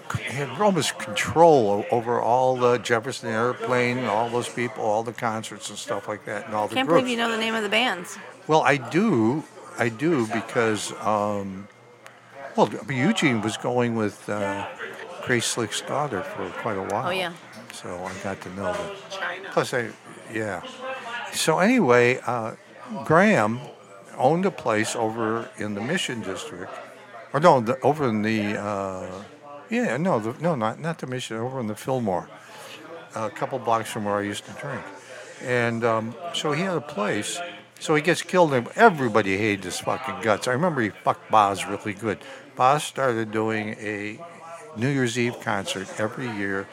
[0.08, 5.78] had almost control over all the Jefferson Airplane all those people, all the concerts and
[5.78, 7.02] stuff like that, and all the Can't groups.
[7.02, 8.16] believe you know the name of the bands.
[8.46, 9.42] Well, I do,
[9.78, 11.68] I do because, um,
[12.56, 14.66] well, Eugene was going with uh,
[15.24, 17.08] Grace Slick's daughter for quite a while.
[17.08, 17.32] Oh, yeah.
[17.72, 18.96] So I got to know them.
[19.50, 19.90] Plus, I,
[20.32, 20.62] yeah.
[21.32, 22.54] So anyway, uh,
[23.04, 23.60] Graham
[24.16, 26.72] owned a place over in the Mission District,
[27.32, 29.22] or no, the, over in the, uh,
[29.68, 32.28] yeah, no, the, no, not not the Mission, over in the Fillmore,
[33.14, 34.82] a couple blocks from where I used to drink,
[35.42, 37.38] and um, so he had a place.
[37.78, 40.48] So he gets killed, and everybody hated his fucking guts.
[40.48, 42.18] I remember he fucked Boz really good.
[42.56, 44.18] Boz started doing a
[44.76, 46.66] New Year's Eve concert every year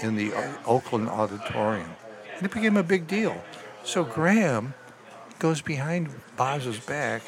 [0.00, 0.32] in the
[0.66, 1.90] Oakland Auditorium,
[2.36, 3.42] and it became a big deal.
[3.84, 4.74] So Graham
[5.38, 7.22] goes behind Boz's back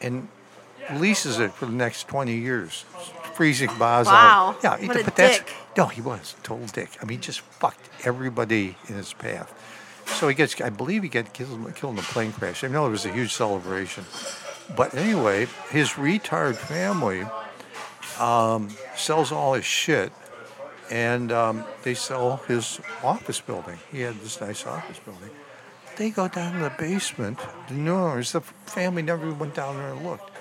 [0.00, 0.28] and
[0.94, 2.84] leases it for the next 20 years,
[3.34, 4.56] freezing Boz Wow.
[4.62, 4.80] out.
[4.80, 5.52] Yeah, What a dick.
[5.76, 6.90] no, he was a total dick.
[7.00, 9.52] I mean, just fucked everybody in his path.
[10.06, 12.64] So he gets, I believe he got killed, killed in a plane crash.
[12.64, 14.04] I know it was a huge celebration,
[14.74, 17.24] But anyway, his retired family
[18.18, 20.12] um, sells all his shit,
[20.90, 23.78] and um, they sell his office building.
[23.92, 25.30] He had this nice office building.
[25.96, 27.38] They go down to the basement.
[27.70, 30.35] Owners, the family never went down there and looked.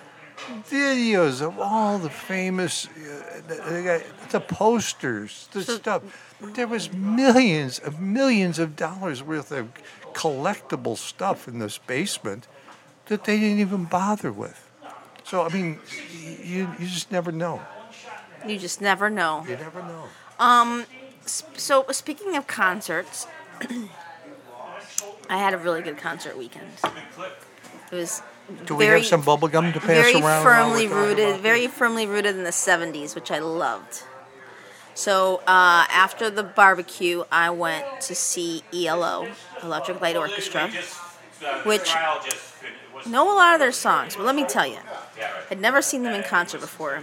[0.69, 6.03] Videos of all the famous, uh, the, the, posters, the stuff.
[6.41, 9.69] There was millions of millions of dollars worth of
[10.13, 12.47] collectible stuff in this basement
[13.07, 14.69] that they didn't even bother with.
[15.23, 15.79] So I mean,
[16.43, 17.61] you you just never know.
[18.47, 19.43] You just never know.
[19.47, 20.03] You never know.
[20.39, 20.85] Um,
[21.25, 23.25] So speaking of concerts,
[25.29, 26.67] I had a really good concert weekend.
[27.91, 28.21] It was
[28.65, 30.21] Do we very, have some bubble gum to pass very around?
[30.23, 34.03] while firmly rooted, about very firmly rooted in the '70s, which I loved.
[34.93, 39.27] So uh, after the barbecue, I went to see ELO,
[39.63, 40.69] Electric Light Orchestra,
[41.63, 41.93] which
[43.07, 44.15] know a lot of their songs.
[44.15, 44.77] But let me tell you,
[45.51, 47.01] I'd never seen them in concert before.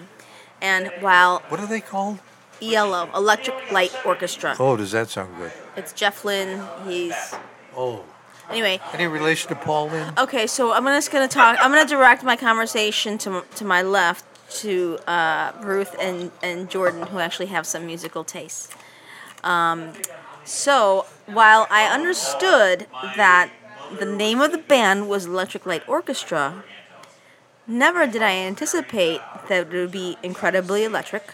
[0.60, 2.20] And while What are they called?
[2.62, 5.52] ELO, Electric Light Orchestra, Oh, does that sound good?
[5.76, 6.62] it's Jeff Lynne.
[6.86, 7.34] He's
[7.76, 8.04] Oh,
[8.50, 8.80] anyway.
[8.92, 10.18] any relation to Paul Lynde?
[10.18, 11.56] Okay, so I'm just gonna talk.
[11.60, 14.24] I'm gonna direct my conversation to to my left
[14.60, 18.68] to uh, Ruth and and Jordan, who actually have some musical tastes.
[19.44, 19.92] Um,
[20.44, 23.50] so while I understood that
[23.98, 26.64] the name of the band was Electric Light Orchestra,
[27.66, 31.32] never did I anticipate that it would be incredibly electric,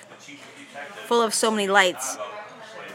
[1.07, 2.19] full of so many lights,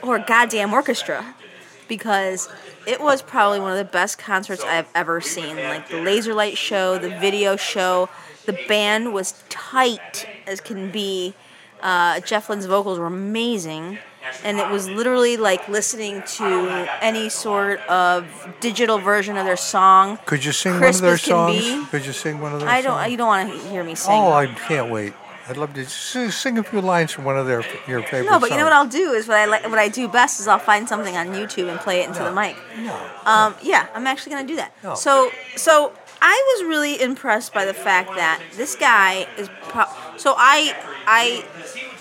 [0.01, 1.35] or a goddamn orchestra,
[1.83, 2.49] because
[2.87, 5.55] it was probably one of the best concerts I've ever seen.
[5.57, 8.09] Like the laser light show, the video show,
[8.45, 11.33] the band was tight as can be.
[11.81, 13.97] Uh, Jeff Lynne's vocals were amazing,
[14.43, 18.25] and it was literally like listening to any sort of
[18.61, 20.17] digital version of their song.
[20.25, 21.89] Could you sing Crisp one of their songs?
[21.89, 23.01] Could you sing one of their I songs?
[23.01, 23.11] don't.
[23.11, 24.13] You don't want to hear me sing.
[24.13, 25.13] Oh, I can't wait.
[25.47, 28.39] I'd love to s- sing a few lines from one of their your favorite No,
[28.39, 28.73] but you know what.
[28.73, 29.63] I'll do is what I like.
[29.69, 32.31] What I do best is I'll find something on YouTube and play it into the
[32.31, 32.55] mic.
[32.79, 32.95] No.
[33.25, 34.73] Um, yeah, I'm actually gonna do that.
[34.83, 34.95] No.
[34.95, 39.49] So, so I was really impressed by the fact that this guy is.
[39.63, 40.73] Pro- so I,
[41.07, 41.43] I,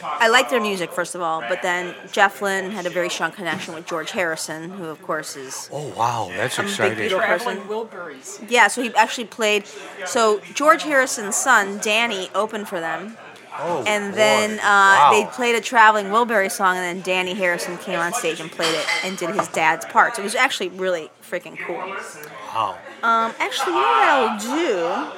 [0.05, 3.33] I like their music first of all, but then Jeff Lynne had a very strong
[3.33, 7.09] connection with George Harrison, who of course is Oh wow, that's I'm a big exciting.
[7.09, 7.69] Beatle Traveling person.
[7.71, 8.45] Wilburys.
[8.51, 8.69] yeah.
[8.69, 9.65] So he actually played.
[10.07, 13.17] So George Harrison's son Dhani opened for them.
[13.59, 15.11] Oh, And then uh, Wow.
[15.13, 18.75] they played a traveling Wilbury song, and then Dhani Harrison came on stage and played
[18.75, 20.19] it and did his dad's parts.
[20.19, 21.77] It was actually really freaking cool.
[22.55, 22.79] Wow.
[23.03, 24.39] Um, actually, you know what I will
[25.11, 25.13] do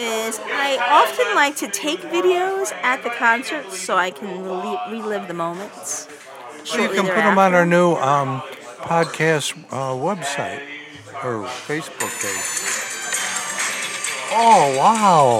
[0.00, 5.26] is I often like to take videos at the concerts so I can rel- relive
[5.28, 6.08] the moments.
[6.70, 8.40] Well, you can put them on our new um,
[8.80, 10.62] podcast uh, website
[11.24, 12.64] or Facebook page.
[14.30, 15.38] Oh wow,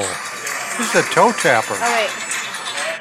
[0.79, 1.74] this is a toe tapper.
[1.74, 2.11] Oh wait,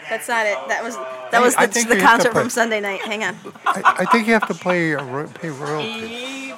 [0.09, 0.57] that's not it.
[0.67, 0.95] That was
[1.31, 3.01] that was I the, think the we have to concert put- from Sunday night.
[3.01, 3.35] Hang on.
[3.65, 6.53] I, I think you have to play a ro- pay royalty.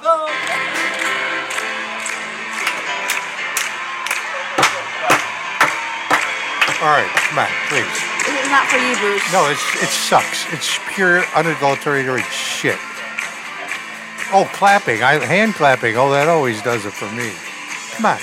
[6.80, 7.84] All right, come on, please.
[8.24, 9.32] This is not for you, Bruce.
[9.34, 10.50] No, it's it sucks.
[10.50, 12.78] It's pure unadulterated shit.
[14.32, 15.02] Oh, clapping!
[15.02, 15.98] I hand clapping.
[15.98, 17.32] Oh, that always does it for me.
[17.96, 18.18] Come on,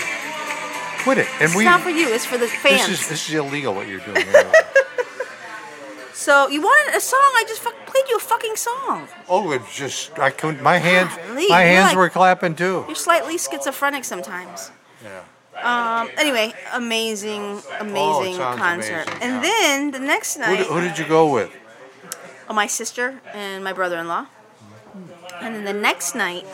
[1.03, 1.27] quit it.
[1.35, 1.65] And it's we.
[1.65, 2.07] not for you.
[2.09, 2.87] It's for the fans.
[2.87, 4.25] This is this is illegal what you're doing.
[6.17, 7.19] So you wanted a song?
[7.35, 9.07] I just fuck, played you a fucking song.
[9.29, 10.63] oh, it's just I couldn't.
[10.63, 11.11] My hands,
[11.47, 12.85] my hands like- were clapping too.
[12.87, 14.71] You're slightly schizophrenic sometimes.
[15.03, 15.21] Yeah.
[16.01, 16.09] Um.
[16.17, 19.03] Anyway, amazing, amazing Oh, concert.
[19.07, 19.41] amazing, and yeah.
[19.41, 21.51] then the next night, did- who did you go with?
[22.49, 24.25] oh, my sister and my brother-in-law.
[25.39, 26.47] And then the next night,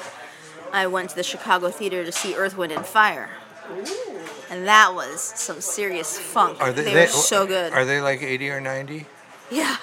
[0.73, 3.29] I went to the Chicago Theater to see Earth, Wind, and Fire.
[3.71, 4.19] Ooh.
[4.49, 6.59] And that was some serious funk.
[6.59, 7.71] Are they, they, they- were so good.
[7.71, 9.05] Are they like 80 or 90?
[9.53, 9.77] Yeah.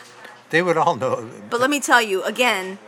[0.51, 1.29] They would all know.
[1.49, 2.79] But let me tell you again,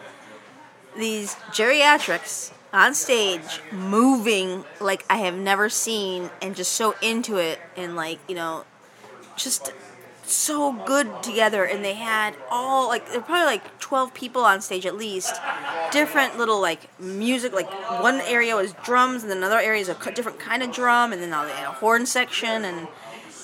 [0.96, 7.60] these geriatrics on stage moving like I have never seen and just so into it
[7.76, 8.64] and like, you know,
[9.36, 9.72] just
[10.24, 14.60] so good together and they had all like there were probably like 12 people on
[14.60, 15.34] stage at least
[15.90, 20.12] different little like music like one area was drums and then another area is a
[20.12, 22.88] different kind of drum and then they had a horn section and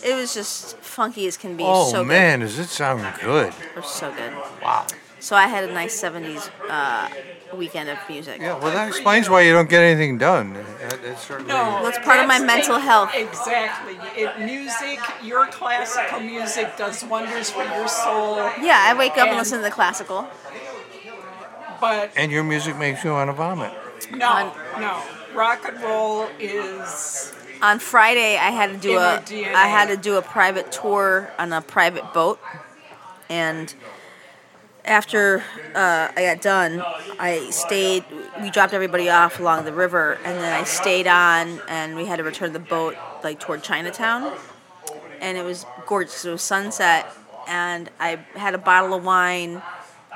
[0.04, 3.52] it was just funky as can be Oh so man, does it sound good?
[3.52, 4.32] good it was so good
[4.62, 4.86] Wow.
[5.20, 7.08] so I had a nice 70s uh,
[7.56, 8.40] weekend of music.
[8.40, 10.54] Yeah, well, that explains why you don't get anything done.
[10.54, 11.48] It, it certainly.
[11.48, 13.10] No, That's part of my that's- mental health.
[13.14, 13.96] Exactly.
[14.22, 19.28] It, music, your classical music does wonders for your soul, Yeah, I wake up and
[19.30, 20.28] And- listen to the classical.
[21.80, 23.72] but And your music makes you want to vomit.
[24.12, 25.02] no, no.
[25.34, 27.32] Rock and roll is
[27.62, 29.54] on Friday I had to do In a.
[29.54, 32.38] I had to do a private tour on a private boat,
[33.28, 33.72] and
[34.84, 35.44] after
[35.74, 36.82] uh, I got done,
[37.18, 38.04] I stayed.
[38.40, 42.16] We dropped everybody off along the river, and then I stayed on, and we had
[42.16, 44.32] to return the boat like toward Chinatown,
[45.20, 46.24] and it was gorgeous.
[46.24, 47.06] It was sunset,
[47.46, 49.62] and I had a bottle of wine.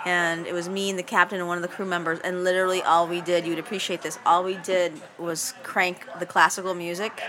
[0.04, 2.82] And it was me and the captain and one of the crew members, and literally
[2.82, 7.22] all we did, you'd appreciate this, all we did was crank the classical music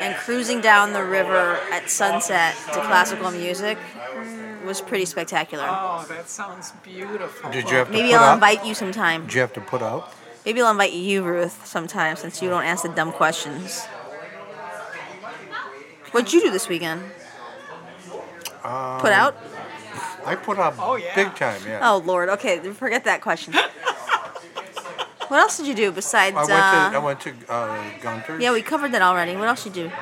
[0.00, 3.76] and cruising down the river at sunset to classical music
[4.64, 5.66] was pretty spectacular.
[5.68, 7.50] Oh, that sounds beautiful.
[7.50, 8.34] Did you have to Maybe put I'll out?
[8.34, 9.24] invite you sometime.
[9.26, 10.10] Did you have to put out?
[10.46, 13.84] Maybe I'll invite you, Ruth, sometime since you don't ask the dumb questions.
[16.12, 17.02] What'd you do this weekend?
[18.62, 19.36] Um, put out?
[20.26, 21.14] I put out Oh, yeah.
[21.14, 21.60] big time.
[21.66, 21.80] Yeah.
[21.90, 22.28] Oh Lord.
[22.30, 23.52] Okay, forget that question.
[25.28, 26.36] what else did you do besides?
[26.36, 28.42] I went uh, to I went to uh, Gunter's.
[28.42, 29.36] yeah, we covered that already.
[29.36, 29.92] What else did you do?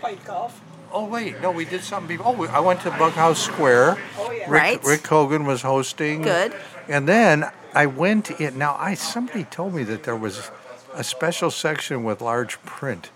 [0.00, 0.60] Played golf.
[0.92, 2.16] Oh wait, no, we did something.
[2.16, 2.36] Before.
[2.38, 3.98] Oh, I went to Bughouse Square.
[4.18, 4.42] Oh, yeah.
[4.42, 4.84] Rick, Right.
[4.84, 6.22] Rick Hogan was hosting.
[6.22, 6.54] Good.
[6.88, 8.58] And then I went in.
[8.58, 10.50] Now, I somebody told me that there was
[10.94, 13.10] a special section with large print,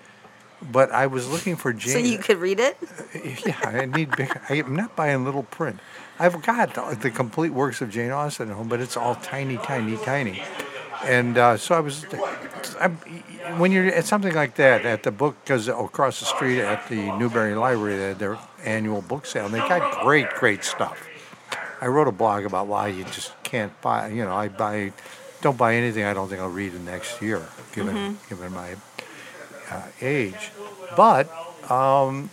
[0.73, 1.93] but I was looking for James.
[1.93, 2.77] So you could read it.
[3.47, 4.37] yeah, I need big.
[4.49, 5.79] I'm not buying little print.
[6.19, 9.57] I've got the, the complete works of Jane Austen at home, but it's all tiny,
[9.57, 10.43] tiny, tiny.
[11.05, 12.05] And uh, so I was,
[12.81, 12.97] I'm,
[13.59, 17.13] when you're at something like that at the book, because across the street at the
[17.19, 21.07] Newberry Library, they had their annual book sale, and they got great, great stuff.
[21.81, 24.09] I wrote a blog about why you just can't buy.
[24.09, 24.93] You know, I buy,
[25.41, 28.75] don't buy anything I don't think I'll read in next year, given given my
[29.71, 30.51] uh, age.
[30.97, 31.31] But
[31.71, 32.31] um,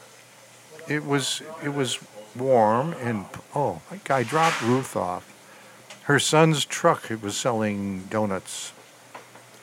[0.87, 1.99] it was it was
[2.35, 5.31] warm and oh my god, I dropped Ruth off.
[6.03, 8.71] Her son's truck it was selling donuts.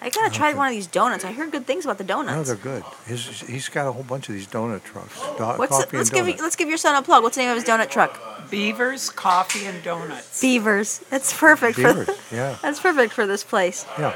[0.01, 1.25] I gotta try one of these donuts.
[1.25, 2.27] I heard good things about the donuts.
[2.27, 2.49] No, donuts.
[2.49, 2.83] they're good.
[3.07, 5.17] His, he's got a whole bunch of these donut trucks.
[5.39, 7.23] Do- What's coffee the, let's and give you, let's give your son a plug.
[7.23, 8.21] What's the name of his donut truck?
[8.51, 10.41] Beavers, coffee, and donuts.
[10.41, 10.99] Beavers.
[11.11, 12.57] That's perfect Beavers, for yeah.
[12.63, 13.87] That's perfect for this place.
[13.97, 14.15] Yeah.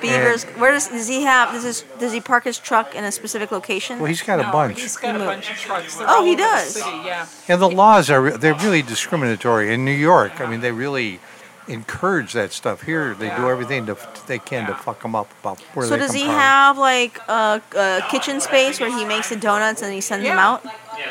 [0.00, 0.44] Beavers.
[0.44, 1.52] Where does does he have?
[1.52, 3.98] Does his, does he park his truck in a specific location?
[3.98, 4.80] Well, he's got a bunch.
[4.80, 5.96] He's got a bunch of trucks.
[5.96, 6.74] They're Oh, he over the does.
[6.74, 7.26] City, yeah.
[7.48, 10.40] And the laws are they're really discriminatory in New York.
[10.40, 11.20] I mean, they really
[11.66, 12.82] encourage that stuff.
[12.82, 13.96] Here, they do everything to,
[14.26, 15.90] they can to fuck them up about where they're.
[15.90, 16.38] so they does can he park.
[16.40, 20.36] have like a, a kitchen space where he makes the donuts and he sends them
[20.36, 20.48] Yeah.
[20.48, 20.64] out?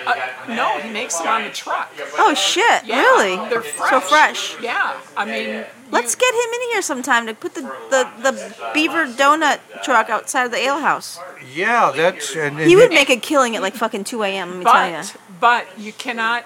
[0.06, 0.16] Uh,
[0.50, 1.92] no, he makes them on the truck.
[2.18, 2.84] Oh shit!
[2.86, 3.36] Yeah, Really?
[3.50, 3.90] They're fresh.
[3.92, 4.60] So fresh.
[4.62, 5.66] Yeah, I mean.
[5.90, 10.44] Let's get him in here sometime to put the, the, the beaver donut truck outside
[10.46, 11.20] of the ale house.
[11.54, 14.50] Yeah, that's and, and He would make a killing at like fucking 2 a.m.
[14.50, 15.10] Let me tell you.
[15.40, 16.44] But but you cannot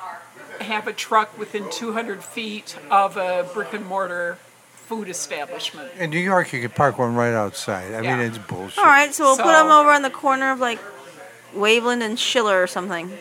[0.59, 4.37] have a truck within 200 feet of a brick and mortar
[4.73, 5.91] food establishment.
[5.97, 7.93] In New York, you could park one right outside.
[7.93, 8.17] I Yeah.
[8.17, 8.77] mean, it's bullshit.
[8.77, 10.79] All right, so we'll put So- him over on the corner of like
[11.55, 13.17] Waveland and Schiller or something.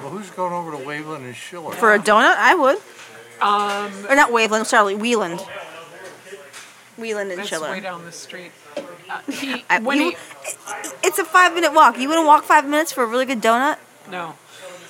[0.00, 1.72] Well, who's going over to Waveland and Schiller?
[1.76, 2.78] For a donut, I would.
[3.42, 5.40] Um, or not Waveland, sorry, Wieland.
[6.98, 7.70] Wieland and That's Schiller.
[7.70, 8.52] way down the street.
[8.76, 10.16] Uh, he, I- when you- he,
[11.02, 11.98] It's a five minute walk.
[11.98, 13.78] You wouldn't walk five minutes for a really good donut?
[14.10, 14.34] no,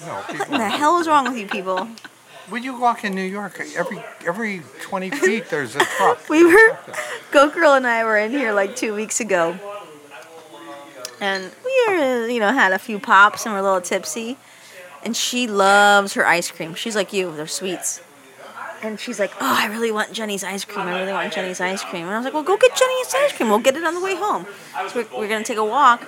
[0.00, 1.88] no, What people, the hell is wrong with you people?
[2.48, 6.18] when you walk in New York, every every 20 feet there's a truck.
[6.28, 6.76] We were,
[7.30, 9.56] Go Girl and I were in here like two weeks ago.
[11.20, 14.36] And we were, you know, had a few pops and we're a little tipsy.
[15.04, 16.74] And she loves her ice cream.
[16.74, 18.02] She's like you, they're sweets.
[18.82, 20.86] And she's like, oh, I really want Jeni's ice cream.
[20.88, 22.02] I really want Jeni's ice cream.
[22.04, 23.48] And I was like, well, go get Jeni's ice cream.
[23.48, 24.44] We'll get it on the way home.
[24.88, 26.04] So we're, we're to take a walk.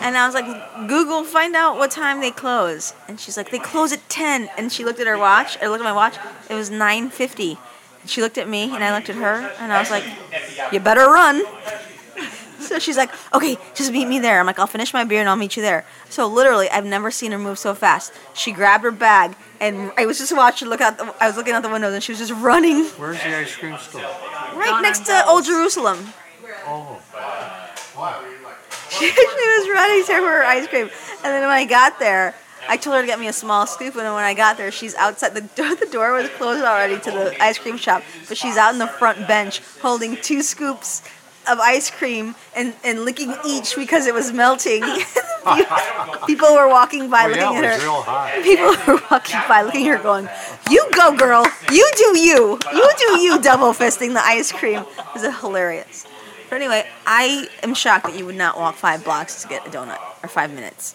[0.00, 2.94] And I was like, Google, find out what time they close.
[3.06, 4.48] And she's like, they close at 10.
[4.58, 5.56] And she looked at her watch.
[5.62, 6.16] I looked at my watch.
[6.48, 7.58] It was 9.50.
[8.06, 9.54] She looked at me and I looked at her.
[9.60, 10.04] And I was like,
[10.72, 11.42] you better run.
[12.60, 14.38] So she's like, okay, just meet me there.
[14.38, 15.84] I'm like, I'll finish my beer and I'll meet you there.
[16.08, 18.12] So literally, I've never seen her move so fast.
[18.32, 20.98] She grabbed her bag and I was just watching, look out.
[20.98, 23.54] The, I was looking out the windows and she was just running Where's the ice
[23.54, 24.02] cream store?
[24.54, 26.12] right next to Old Jerusalem.
[26.66, 27.00] Oh,
[27.96, 28.24] Wow.
[28.90, 30.88] she was running to her ice cream.
[31.22, 32.34] And then when I got there,
[32.68, 33.94] I told her to get me a small scoop.
[33.94, 35.34] And then when I got there, she's outside.
[35.34, 38.72] The door, the door was closed already to the ice cream shop, but she's out
[38.72, 41.02] in the front bench holding two scoops
[41.48, 44.82] of ice cream and, and licking each because it was melting.
[46.26, 48.42] People were walking by oh looking yeah, at her.
[48.42, 50.28] People were walking by looking at her going,
[50.70, 51.46] You go, girl.
[51.70, 52.58] You do you.
[52.72, 54.80] You do you, double fisting the ice cream.
[54.80, 56.06] It was hilarious.
[56.48, 59.70] But anyway, I am shocked that you would not walk five blocks to get a
[59.70, 60.94] donut or five minutes.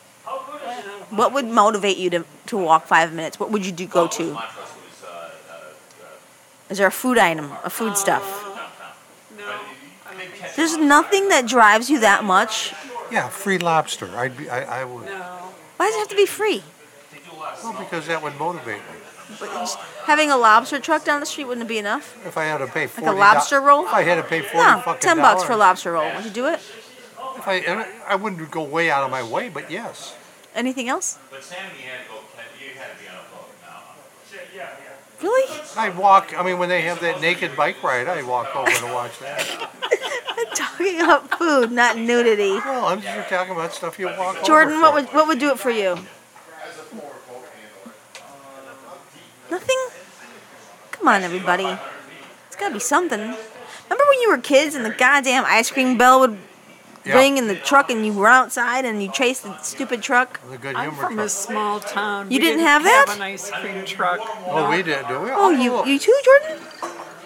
[1.10, 3.40] What would motivate you to, to walk five minutes?
[3.40, 4.38] What would you do go to?
[6.70, 8.45] Is there a food item, a food stuff?
[10.58, 10.64] No.
[10.64, 12.74] There's nothing that drives you that much.
[13.12, 14.10] Yeah, free lobster.
[14.18, 14.50] I'd be.
[14.50, 15.06] I, I would.
[15.06, 15.52] No.
[15.78, 16.64] Why does it have to be free?
[17.64, 19.00] Well, because that would motivate me.
[19.40, 22.16] But just having a lobster truck down the street wouldn't it be enough?
[22.26, 23.08] If I had to pay forty.
[23.08, 23.86] Like a lobster roll?
[23.86, 26.14] If I had to pay forty No, fucking ten bucks for a lobster roll.
[26.16, 26.60] Would you do it?
[27.38, 30.16] If I, I wouldn't go way out of my way, but yes.
[30.54, 31.18] Anything else?
[31.30, 32.16] But Sam, you had to go.
[32.62, 33.82] You had to be on a boat now.
[35.22, 35.62] Really?
[35.78, 36.34] I walk.
[36.38, 39.72] I mean, when they have that naked bike ride, I walk over to watch that.
[40.38, 42.52] I'm talking about food, not nudity.
[42.66, 44.46] Well, I'm just talking about stuff you walk over.
[44.46, 45.98] Jordan, what would what would do it for you?
[49.50, 49.78] Nothing.
[50.92, 51.78] Come on, everybody.
[52.48, 53.20] It's gotta be something.
[53.20, 56.38] Remember when you were kids and the goddamn ice cream bell would
[57.06, 57.18] Yeah.
[57.18, 60.40] ring in the truck and you were outside and you chased the stupid truck?
[60.50, 62.32] The good I'm humor from a small town.
[62.32, 63.06] You We didn't have that?
[63.08, 64.20] Have an ice cream truck.
[64.48, 65.30] Oh, we did, do we?
[65.32, 66.66] Oh, you you too, Jordan?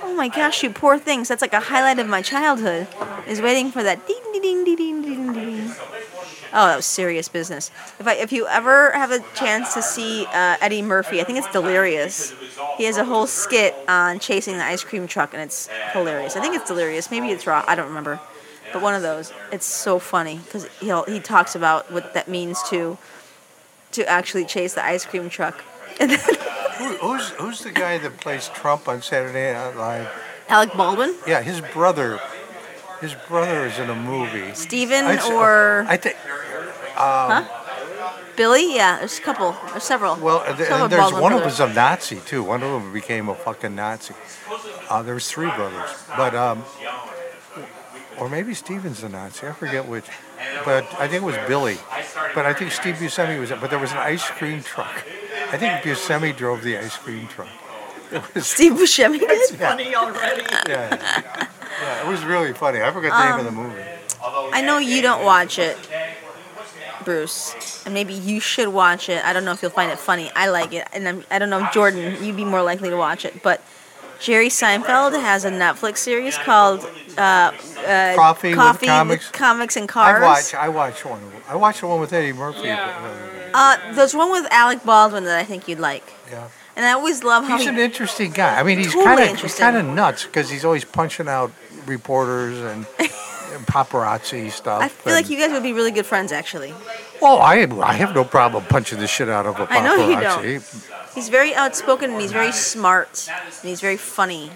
[0.03, 1.27] Oh my gosh, you poor things.
[1.29, 2.87] That's like a highlight of my childhood.
[3.27, 5.71] Is waiting for that ding ding ding ding ding ding ding.
[6.51, 7.69] Oh, that was serious business.
[7.99, 11.37] If I if you ever have a chance to see uh, Eddie Murphy, I think
[11.37, 12.33] it's Delirious.
[12.75, 16.35] He has a whole skit on chasing the ice cream truck, and it's hilarious.
[16.35, 17.11] I think it's Delirious.
[17.11, 17.63] Maybe it's Raw.
[17.67, 18.19] I don't remember,
[18.73, 19.31] but one of those.
[19.51, 22.97] It's so funny because he he talks about what that means to
[23.91, 25.63] to actually chase the ice cream truck.
[25.99, 26.19] And then
[26.77, 30.07] Who, who's who's the guy that plays Trump on Saturday Night Live?
[30.47, 32.19] Alec Baldwin, Yeah, his brother.
[33.01, 34.53] His brother is in a movie.
[34.53, 36.15] Stephen, I'd or I think.
[36.95, 37.43] huh?
[38.35, 38.73] Billy?
[38.75, 39.55] Yeah, there's a couple.
[39.71, 40.15] There's several.
[40.15, 41.57] Well, and, Several and there's one of brothers.
[41.57, 42.43] them's a Nazi too.
[42.43, 44.13] One of them became a fucking Nazi.
[44.89, 46.63] Uh, there was three brothers, but um,
[48.19, 49.47] or maybe Stephen's a Nazi.
[49.47, 50.05] I forget which,
[50.65, 51.77] but I think it was Billy.
[52.35, 53.51] But I think Steve Buscemi was.
[53.51, 53.59] It.
[53.61, 55.03] But there was an ice cream truck.
[55.51, 57.49] I think Buscemi drove the ice cream truck.
[58.37, 59.55] Steve Buscemi did.
[59.59, 60.41] Funny already.
[60.67, 61.47] yeah,
[61.81, 62.01] yeah.
[62.03, 62.81] It was really funny.
[62.81, 63.83] I forgot the name of the Um, movie.
[64.53, 65.77] I know you don't watch it,
[67.05, 69.23] Bruce, and maybe you should watch it.
[69.23, 70.29] I don't know if you'll find it funny.
[70.35, 73.23] I like it, and I'm, I don't know, Jordan, you'd be more likely to watch
[73.25, 73.41] it.
[73.41, 73.61] But
[74.19, 76.81] Jerry Seinfeld has a Netflix series called
[77.17, 79.29] uh, uh, Coffee with Coffee Comics?
[79.31, 80.15] Comics and Cars.
[80.15, 80.21] I Cars.
[80.53, 80.55] watched.
[80.55, 81.21] I watch one.
[81.47, 82.67] I watched the one with Eddie Murphy.
[82.67, 82.99] Yeah.
[83.01, 83.57] but, uh,
[83.89, 86.47] Uh, there's one with Alec Baldwin that I think you'd like, yeah.
[86.75, 88.59] and I always love how He's he an interesting guy.
[88.59, 91.51] I mean, he's Totally kind of he's kind of nuts because he's always punching out
[91.85, 93.09] reporters and, and
[93.65, 94.81] paparazzi stuff.
[94.81, 96.73] I feel like you guys would be really good friends, actually.
[97.21, 99.71] Oh, I I have no problem punching the shit out of a paparazzi.
[99.71, 100.63] I know you don't.
[101.15, 104.51] He's very outspoken and he's very smart and he's very funny.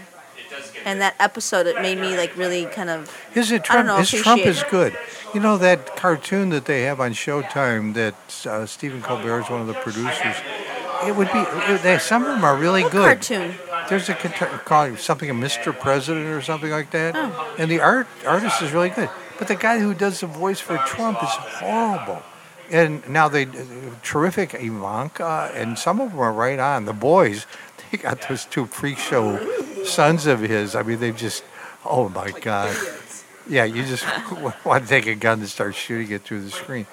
[0.86, 3.10] And that episode, it made me like really kind of.
[3.32, 4.96] His I don't Trump, know, his Trump is good.
[5.34, 8.16] You know that cartoon that they have on Showtime that
[8.46, 10.36] uh, Stephen Colbert is one of the producers.
[11.06, 11.40] It would be.
[11.40, 13.06] It, they, some of them are really What good.
[13.06, 13.56] cartoon?
[13.90, 15.78] There's a called something a Mr.
[15.78, 17.56] President or something like that, Oh.
[17.58, 19.10] and the art artist is really good.
[19.40, 22.22] But the guy who does the voice for Trump is horrible.
[22.72, 23.46] And now they
[24.02, 26.86] terrific Ivanka, and some of them are right on.
[26.86, 27.46] The boys,
[27.92, 29.38] they got those two freak show
[29.84, 30.76] sons of his.
[30.76, 31.44] I mean, they just,
[31.86, 32.76] oh my god,
[33.48, 34.06] yeah, you just
[34.66, 36.88] want to take a gun and start shooting it through the screen.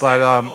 [0.00, 0.52] But um,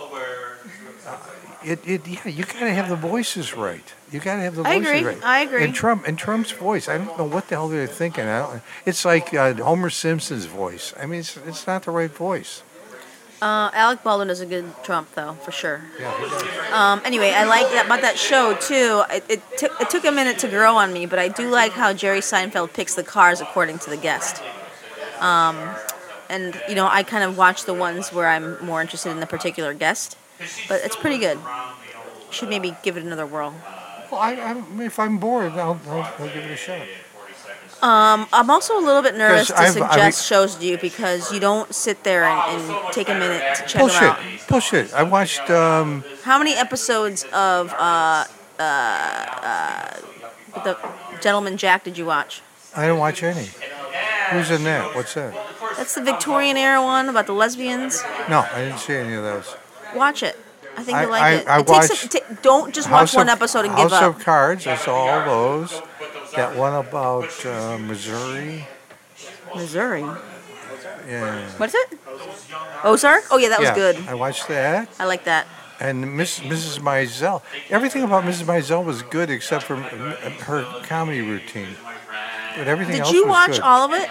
[1.64, 3.94] it, it yeah, you gotta have the voices right.
[4.10, 5.04] You gotta have the I voices agree.
[5.14, 5.24] right.
[5.24, 5.64] I agree.
[5.64, 8.24] And Trump and Trump's voice, I don't know what the hell they're thinking.
[8.24, 10.94] I don't, it's like uh, Homer Simpson's voice.
[11.00, 12.62] I mean, it's, it's not the right voice.
[13.40, 15.82] Uh, Alec Baldwin is a good Trump, though, for sure.
[15.98, 16.12] Yeah.
[16.72, 19.02] Um, anyway, I like that about that show too.
[19.10, 21.72] It, it took it took a minute to grow on me, but I do like
[21.72, 24.40] how Jerry Seinfeld picks the cars according to the guest.
[25.18, 25.58] Um,
[26.30, 29.26] and you know, I kind of watch the ones where I'm more interested in the
[29.26, 30.16] particular guest,
[30.68, 31.38] but it's pretty good.
[32.30, 33.54] Should maybe give it another whirl.
[34.10, 36.80] Well, I, I, if I'm bored, I'll, I'll, I'll give it a shot.
[37.82, 41.40] Um, I'm also a little bit nervous to I've- suggest shows to you because you
[41.40, 44.02] don't sit there and, and take a minute to check them Bullshit.
[44.02, 44.20] out.
[44.48, 44.94] Bullshit.
[44.94, 45.50] I watched.
[45.50, 48.24] Um, How many episodes of uh,
[48.58, 49.96] uh, uh,
[50.62, 50.78] the
[51.20, 52.40] Gentleman Jack did you watch?
[52.76, 53.48] I didn't watch any.
[54.30, 54.94] Who's in that?
[54.94, 55.34] What's that?
[55.76, 58.02] That's the Victorian era one about the lesbians.
[58.30, 59.56] No, I didn't see any of those.
[59.94, 60.38] Watch it.
[60.76, 61.48] I think I- you'll like I- it.
[61.48, 63.92] I it takes watched a, don't just watch House one of- episode and House give
[63.92, 64.00] up.
[64.02, 64.66] House of Cards.
[64.66, 65.82] I saw all those.
[66.34, 68.66] That one about uh, Missouri.
[69.54, 70.00] Missouri.
[71.08, 71.48] Yeah.
[71.58, 71.98] What is it?
[72.84, 73.24] Ozark?
[73.30, 73.96] Oh yeah, that was yeah, good.
[74.08, 74.88] I watched that.
[74.98, 75.46] I like that.
[75.80, 76.78] And Miss, Mrs.
[76.78, 77.42] Maisel.
[77.68, 78.44] Everything about Mrs.
[78.44, 81.74] Maisel was good except for her comedy routine.
[82.56, 83.60] But everything Did else you was watch good.
[83.60, 84.08] all of it?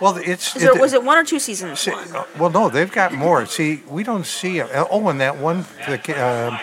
[0.00, 0.56] Well, it's.
[0.56, 1.80] Is there, was it one or two seasons?
[1.80, 3.46] See, uh, well, no, they've got more.
[3.46, 4.60] See, we don't see.
[4.60, 6.58] Uh, oh, and that one, the, um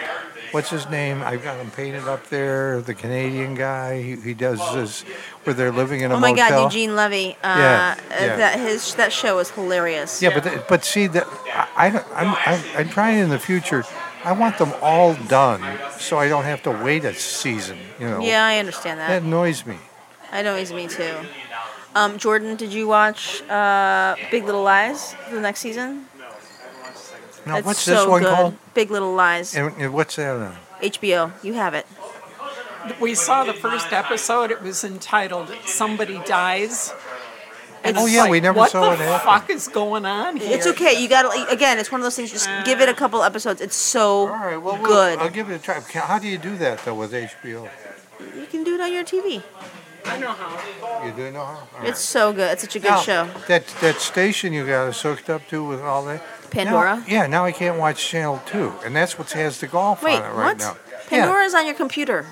[0.51, 1.21] what's his name?
[1.23, 2.81] I've got him painted up there.
[2.81, 4.01] The Canadian guy.
[4.01, 5.01] He, he does this
[5.43, 6.49] where they're living in a Oh my motel.
[6.49, 7.37] God, Eugene Levy.
[7.43, 8.35] Uh, Yeah, uh, yeah.
[8.37, 10.21] That his that show is hilarious.
[10.21, 13.83] Yeah, but th- but see that I, I I'm, I'm, I'm trying in the future.
[14.23, 15.63] I want them all done,
[15.97, 17.79] so I don't have to wait a season.
[17.99, 18.19] You know.
[18.21, 19.07] Yeah, I understand that.
[19.07, 19.77] That annoys me.
[20.31, 21.13] Know he's me too.
[21.93, 26.05] Um, Jordan, did you watch uh, Big Little Lies for the next season?
[26.17, 26.25] No.
[27.45, 28.33] Now, That's what's so this one good.
[28.35, 28.57] called?
[28.73, 29.55] Big Little Lies.
[29.55, 30.55] And, and what's that on?
[30.81, 31.31] HBO.
[31.43, 31.85] You have it.
[32.99, 34.49] We saw the first episode.
[34.51, 36.93] It was entitled "Somebody Dies."
[37.83, 38.87] And Oh, it's yeah, like, we never what saw it.
[38.89, 39.25] What the happen.
[39.27, 40.55] fuck is going on here?
[40.55, 40.99] It's okay.
[41.01, 41.77] You got to again.
[41.77, 42.31] It's one of those things.
[42.31, 43.59] Just give it a couple episodes.
[43.61, 45.19] It's so All right, well, we'll- good.
[45.19, 45.79] I'll give it a try.
[45.79, 47.69] How do you do that though with HBO?
[48.35, 49.43] you can do it on your TV.
[50.05, 51.05] I know how.
[51.05, 51.53] You do know how?
[51.53, 51.89] All right.
[51.89, 52.51] It's so good.
[52.51, 53.29] It's such a good Now, show.
[53.47, 56.23] That that station you got us hooked up to with all that.
[56.49, 56.97] Pandora?
[56.97, 60.15] Now, yeah, now I can't watch Channel Two, and that's what has the golf Wait,
[60.15, 60.57] on it right what?
[60.59, 60.77] now.
[61.07, 62.25] Pandora's on your computer.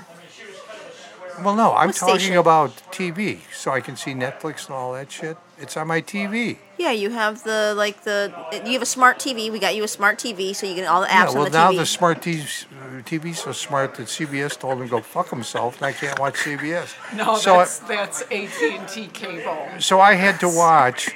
[1.43, 2.37] Well, no, I'm What talking station?
[2.37, 5.37] about TV, so I can see Netflix and all that shit.
[5.61, 6.57] It's on my TV.
[6.77, 8.31] Yeah, you have the like the
[8.65, 9.51] you have a smart TV.
[9.51, 11.51] We got you a smart TV, so you get all the apps yeah, well on
[11.51, 11.77] the now TV.
[11.77, 15.75] the smart TV's, uh, TV's so smart that CBS told him to go fuck himself,
[15.77, 16.93] and I can't watch CBS.
[17.15, 19.67] No, so I- that's that's AT and T cable.
[19.79, 21.09] so I had to watch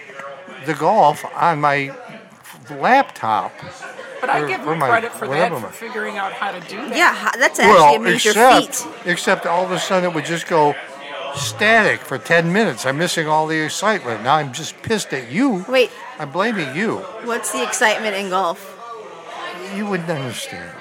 [0.66, 1.96] the golf on my
[2.70, 3.54] laptop.
[4.20, 6.78] But I give or them my- credit for that for figuring out how to do
[6.78, 6.96] that.
[6.98, 8.94] yeah, ha- that's actually amazes your except feet.
[9.06, 10.74] except all of a sudden it would just go
[11.36, 12.86] static for ten minutes.
[12.86, 14.24] I'm missing all the excitement.
[14.24, 15.66] Now I'm just pissed at you.
[15.68, 16.98] Wait, I'm blaming you.
[17.26, 18.70] what's the excitement in golf?
[19.76, 20.76] You wouldn't understand.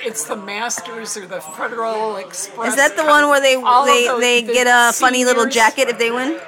[0.00, 2.68] It's the Masters or the Federal Express.
[2.68, 6.10] Is that the one where they they, they get a funny little jacket if they
[6.10, 6.38] win?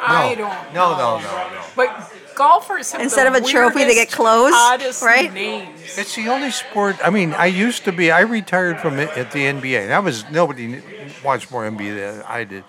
[0.00, 0.74] I don't.
[0.74, 1.18] No, know.
[1.18, 1.64] no, no, no.
[1.74, 5.32] But golfers have Instead the of a trophy, they get weirdest, clothes, right?
[5.32, 5.98] Names.
[5.98, 6.96] It's the only sport.
[7.02, 8.10] I mean, I used to be.
[8.12, 9.88] I retired from it at the NBA.
[9.88, 10.80] That was nobody
[11.24, 12.62] watched more NBA than I did.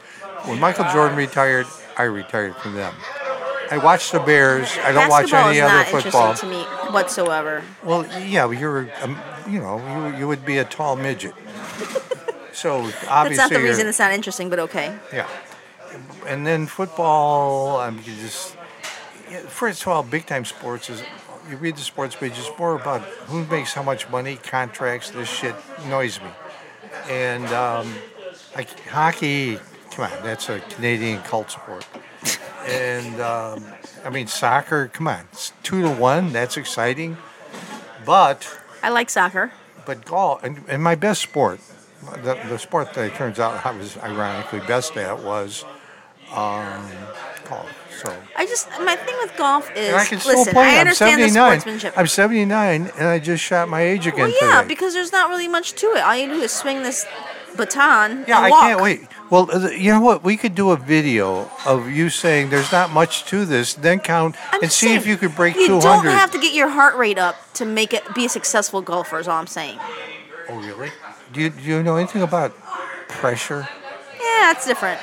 [0.45, 2.93] When Michael Jordan retired, I retired from them.
[3.69, 4.77] I watch the Bears.
[4.83, 6.33] I don't watch any is other football.
[6.35, 7.63] to me whatsoever.
[7.83, 11.33] Well, yeah, you're, um, you know, you, you would be a tall midget.
[12.53, 14.91] So obviously, That's not the you're- reason it's not interesting, but okay.
[15.13, 15.27] Yeah,
[16.25, 17.77] and then football.
[17.79, 18.56] I'm just yeah,
[19.47, 21.03] first of all, big time sports is.
[21.49, 22.33] You read the sports page.
[22.35, 25.11] It's more about who makes how much money, contracts.
[25.11, 25.55] This shit
[25.85, 26.27] annoys me.
[27.09, 27.93] And um,
[28.53, 29.57] like hockey,
[29.91, 31.87] come on, that's a Canadian cult sport.
[32.67, 33.63] And um,
[34.03, 36.33] I mean soccer, come on, it's two to one.
[36.33, 37.15] That's exciting.
[38.05, 38.45] But
[38.83, 39.51] I like soccer.
[39.85, 41.61] but golf and, and my best sport,
[42.23, 45.63] the, the sport that it turns out I was ironically best at was
[46.33, 46.85] um,
[47.47, 47.71] golf.
[47.97, 50.53] So I just my thing with golf is and I can still listen.
[50.53, 50.63] play.
[50.63, 51.93] I I'm understand the sportsmanship.
[51.97, 54.67] I'm 79, and I just shot my age again well, yeah, today.
[54.67, 55.99] because there's not really much to it.
[56.01, 57.05] All you do is swing this
[57.55, 58.25] baton.
[58.27, 59.01] yeah, I can't wait.
[59.29, 60.23] Well, you know what?
[60.23, 64.35] We could do a video of you saying there's not much to this, then count
[64.51, 65.81] I'm and see if you could break You 200.
[65.81, 69.19] don't have to get your heart rate up to make it be a successful golfer.
[69.19, 69.79] Is all I'm saying.
[70.49, 70.91] oh, really?
[71.33, 72.55] Do you, do you know anything about
[73.09, 73.67] pressure?
[74.13, 75.01] Yeah, that's different.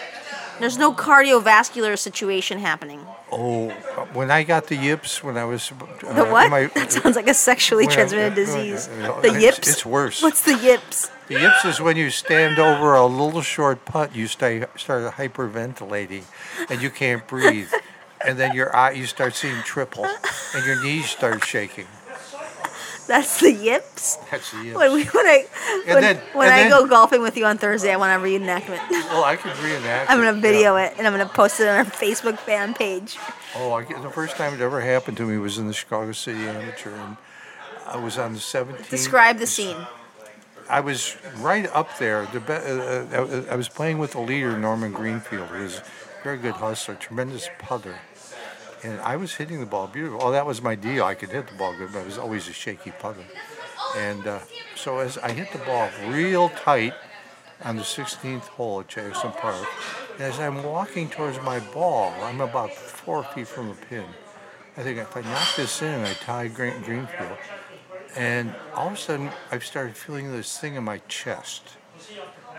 [0.60, 3.00] There's no cardiovascular situation happening.
[3.32, 3.70] Oh,
[4.12, 6.50] when I got the yips when I was uh, The what?
[6.50, 8.88] my- that sounds like a sexually when I- transmitted uh, disease.
[8.88, 9.68] uh, The it's- yips.
[9.68, 10.22] it's worse.
[10.22, 11.10] What's the yips?
[11.28, 16.24] The yips is when you stand over a little short putt, you stay, start hyperventilating,
[16.68, 17.72] and you can't breathe,
[18.24, 20.04] and then your eye you start seeing triple,
[20.54, 21.86] and your knees start shaking.
[23.06, 24.16] That's the yips.
[24.30, 24.76] That's the yips.
[24.76, 27.58] When, we, when I And when, then- when I then- go golfing with you on
[27.58, 28.80] Thursday, I want a reenactment.
[28.90, 30.10] Well, I could reenact.
[30.10, 30.86] I'm gonna video yeah.
[30.86, 33.16] it and I'm gonna post it on our Facebook fan page.
[33.56, 36.40] Oh, I, the first time it ever happened to me was in the Chicago City
[36.40, 37.16] Amateur, and
[37.86, 38.88] I was on the 17th.
[38.90, 39.76] Describe the scene.
[40.68, 42.26] I was right up there.
[42.32, 45.84] The be- uh, uh, I was playing with the leader, Norman Greenfield, who was a
[46.24, 47.96] very good hustler, tremendous putter.
[48.84, 50.20] And I was hitting the ball beautiful.
[50.22, 51.04] Oh, that was my deal.
[51.04, 53.24] I could hit the ball good, but I was always a shaky putter.
[53.96, 54.40] And uh,
[54.76, 56.92] so as I hit the ball real tight
[57.64, 59.66] on the 16th hole at Jackson Park,
[60.18, 64.04] as I'm walking towards my ball, I'm about four feet from the pin.
[64.76, 67.38] I think if I knock this in, I tie Green- Greenfield.
[68.16, 71.78] And all of a sudden, I started feeling this thing in my chest.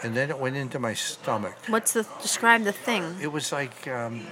[0.01, 1.55] And then it went into my stomach.
[1.67, 3.15] What's the describe the thing?
[3.21, 4.25] It was like um,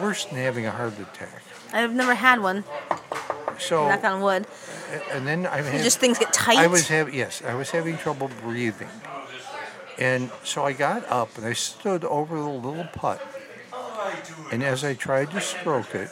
[0.00, 1.42] worse than having a heart attack.
[1.72, 2.64] I've never had one.
[3.58, 4.46] So, Knock on wood.
[5.12, 6.58] and then I had, Just things get tight.
[6.58, 8.88] I was having yes, I was having trouble breathing,
[9.98, 13.20] and so I got up and I stood over the little putt,
[14.52, 16.10] and as I tried to stroke it,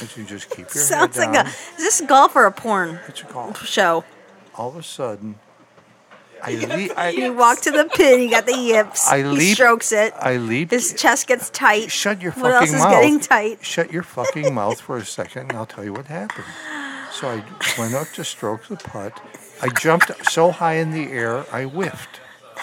[0.00, 1.48] as you just keep your Sounds head like down, a.
[1.48, 3.64] Is this golf or a porn it's a golf.
[3.66, 4.04] show?
[4.56, 5.34] All of a sudden,
[6.46, 6.54] I,
[6.88, 8.20] le- I You walk to the pin.
[8.20, 9.06] You got the yips.
[9.10, 10.12] I he strokes it.
[10.18, 10.70] I leap.
[10.70, 11.90] His chest gets tight.
[11.90, 12.52] Shut your fucking mouth.
[12.52, 13.02] What fucking else is mouth.
[13.02, 13.64] getting tight?
[13.64, 16.46] Shut your fucking mouth for a second, and I'll tell you what happened.
[17.12, 17.42] So I
[17.78, 19.20] went up to stroke the putt.
[19.62, 22.20] I jumped so high in the air, I whiffed.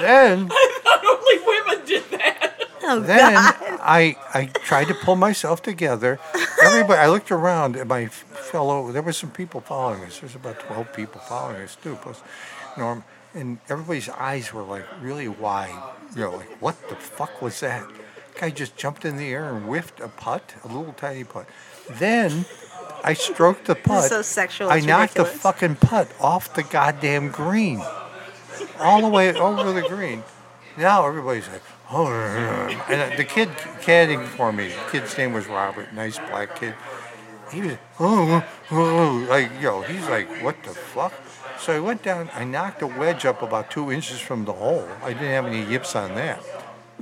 [0.00, 2.41] then, I thought Only women did that.
[2.84, 3.54] Oh then God.
[3.80, 6.18] I I tried to pull myself together.
[6.62, 8.90] Everybody, I looked around at my fellow.
[8.92, 10.20] There were some people following us.
[10.20, 12.20] There's about twelve people following us too, plus
[12.76, 13.04] Norm.
[13.34, 15.82] And everybody's eyes were like really wide.
[16.14, 17.84] You know, like what the fuck was that?
[18.38, 21.46] Guy just jumped in the air and whiffed a putt, a little tiny putt.
[21.90, 22.44] Then
[23.04, 24.04] I stroked the putt.
[24.04, 27.82] so sexual, I knocked the fucking putt off the goddamn green,
[28.78, 30.22] all the way over the green.
[30.78, 31.62] Now everybody's like,
[31.92, 32.06] oh,
[32.88, 33.48] and the kid
[33.80, 36.74] caddying for me, the kid's name was Robert, nice black kid.
[37.52, 41.12] He was, oh, oh, like, yo, he's like, what the fuck?
[41.58, 44.88] So I went down, I knocked a wedge up about two inches from the hole.
[45.02, 46.42] I didn't have any yips on that.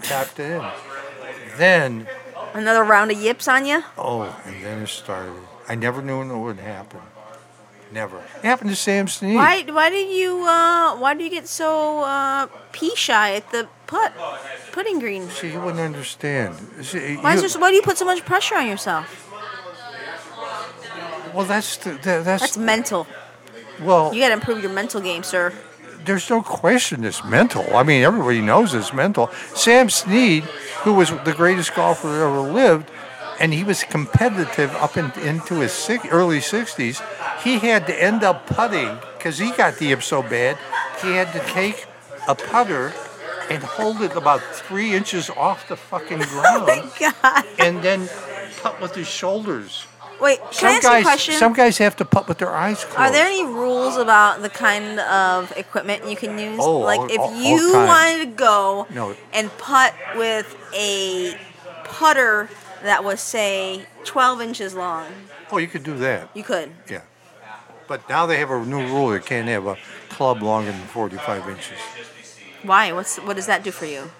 [0.03, 0.67] Tapped it in.
[1.57, 2.07] Then,
[2.53, 3.85] Another round of yips on you?
[3.97, 5.35] oh, and then it started.
[5.69, 7.01] I never knew it would happen.
[7.93, 8.19] Never.
[8.19, 9.37] It happened to Sam Snead.
[9.37, 9.63] Why?
[9.63, 10.45] Why did you?
[10.45, 14.13] Uh, why do you get so uh, pea shy at the putt
[14.73, 15.29] putting green?
[15.31, 16.55] See, you wouldn't understand.
[16.83, 19.07] See, Why, is you- there, why do you put so much pressure on yourself?
[21.35, 23.07] well, that's the, that, that's, That's mental.
[23.83, 24.13] well.
[24.15, 25.53] You got to improve your mental game, sir.
[26.05, 27.65] there's no question it's mental.
[27.77, 29.31] I mean, everybody knows it's mental.
[29.55, 30.43] Sam Snead,
[30.85, 32.91] who was the greatest golfer that ever lived,
[33.39, 37.01] and he was competitive up in, into his six, early 60s,
[37.43, 40.59] he had to end up putting because he got the so bad.
[41.03, 41.87] He had to take
[42.29, 42.93] a putter
[43.51, 47.45] and hold it about three inches off the fucking ground, Oh my God.
[47.59, 48.09] and then
[48.63, 49.87] putt with his shoulders.
[50.21, 51.35] Wait, can I Some ask you a guys, question?
[51.35, 52.99] some guys have to putt with their eyes closed.
[52.99, 56.59] Are there any rules about the kind of equipment you can use?
[56.63, 57.89] Oh, like all- if all- all you kinds.
[57.89, 59.17] wanted to go No.
[59.33, 61.37] and putt with a
[61.85, 62.51] putter
[62.83, 65.07] that was say 12 inches long,
[65.51, 66.29] Oh, you could do that.
[66.35, 66.71] you could.
[66.89, 67.01] Yeah.
[67.89, 69.13] But now they have a new rule.
[69.15, 69.77] You can't have a
[70.11, 71.79] club longer than 45 inches.
[72.63, 72.93] Why?
[72.93, 74.11] What's what does that do for you?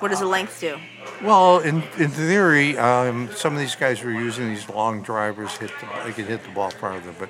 [0.00, 0.78] What does the length do?
[1.22, 5.56] Well, in, in theory, um, some of these guys were using these long drivers.
[5.58, 7.28] Hit the, they could hit the ball farther, but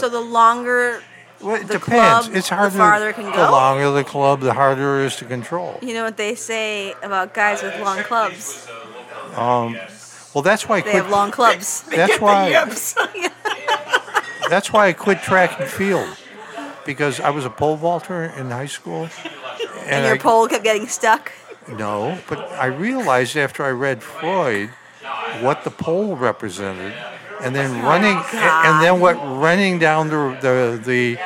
[0.00, 1.02] so the longer,
[1.40, 2.26] well, it The depends.
[2.26, 2.76] club, it's the harder.
[2.76, 3.44] farther it can go.
[3.46, 5.78] The longer the club, the harder it is to control.
[5.82, 8.66] you know what they say about guys with long clubs?
[9.36, 10.94] Well, that's why I They quit.
[11.04, 11.82] have long clubs.
[11.82, 12.48] That's why.
[12.50, 12.94] Yips.
[14.48, 16.08] That's why I quit track and field
[16.86, 19.08] because I was a pole vaulter in high school.
[19.84, 21.32] and your I, pole kept getting stuck.
[21.68, 24.70] No, but I realized after I read Freud
[25.40, 26.94] what the pole represented,
[27.42, 31.18] and then oh running, and then what running down the the, the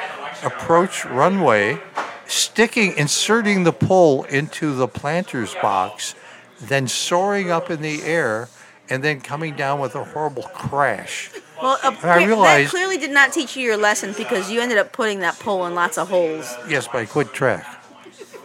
[0.47, 1.79] approach runway,
[2.27, 6.15] sticking, inserting the pole into the planter's box,
[6.61, 8.49] then soaring up in the air,
[8.89, 11.31] and then coming down with a horrible crash.
[11.63, 14.79] Well, uh, I realized- that clearly did not teach you your lesson because you ended
[14.79, 16.55] up putting that pole in lots of holes.
[16.69, 17.67] Yes, but I quit track.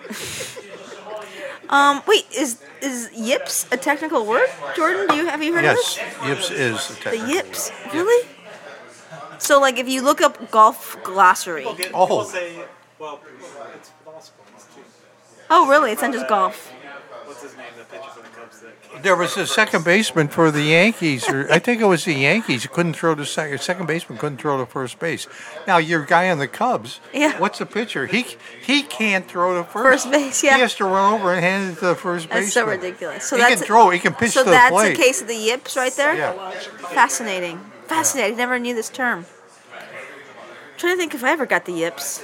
[1.68, 5.07] Um, wait, is is yips a technical word, Jordan?
[5.07, 6.88] Do you have you heard Yes, of yips is a this?
[6.89, 8.28] The technical yips, really?
[9.39, 11.74] So, like, if you look up golf glossary, Oh.
[11.74, 12.59] people say,
[12.99, 13.20] well,
[13.76, 14.82] it's law sports too.
[15.49, 15.91] oh, really?
[15.91, 16.70] It's not just golf.
[17.26, 18.35] What's his name, the pitcher for the Cubs that
[19.02, 22.64] There was a second baseman for the Yankees, or I think it was the Yankees.
[22.64, 23.62] Who couldn't throw to second.
[23.62, 25.28] Second baseman couldn't throw to first base.
[25.68, 27.00] Now your guy on the Cubs.
[27.14, 27.39] Yeah.
[27.39, 28.08] What's the pitcher?
[28.08, 28.26] He
[28.66, 30.06] he can't throw to first.
[30.06, 30.56] First base, yeah.
[30.56, 32.54] He has to run over and hand it to the first base.
[32.54, 33.26] That's so ridiculous.
[33.26, 33.89] So he that's can throw.
[33.89, 34.70] He can pitch so to the plate.
[34.70, 36.16] So that's a case of the yips right there.
[36.16, 36.52] Yeah.
[36.93, 37.60] Fascinating.
[37.88, 38.38] Fascinating.
[38.38, 39.26] Never knew this term.
[40.78, 42.24] trying to think if I ever got the yips.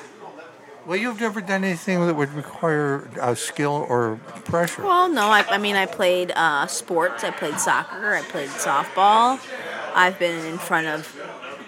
[0.92, 4.84] Well, you've never done anything that would require uh, skill or pressure.
[4.84, 7.24] Well, no, I, I mean, I played uh, sports.
[7.24, 8.14] I played soccer.
[8.14, 9.40] I played softball.
[9.96, 11.22] I've been in front of,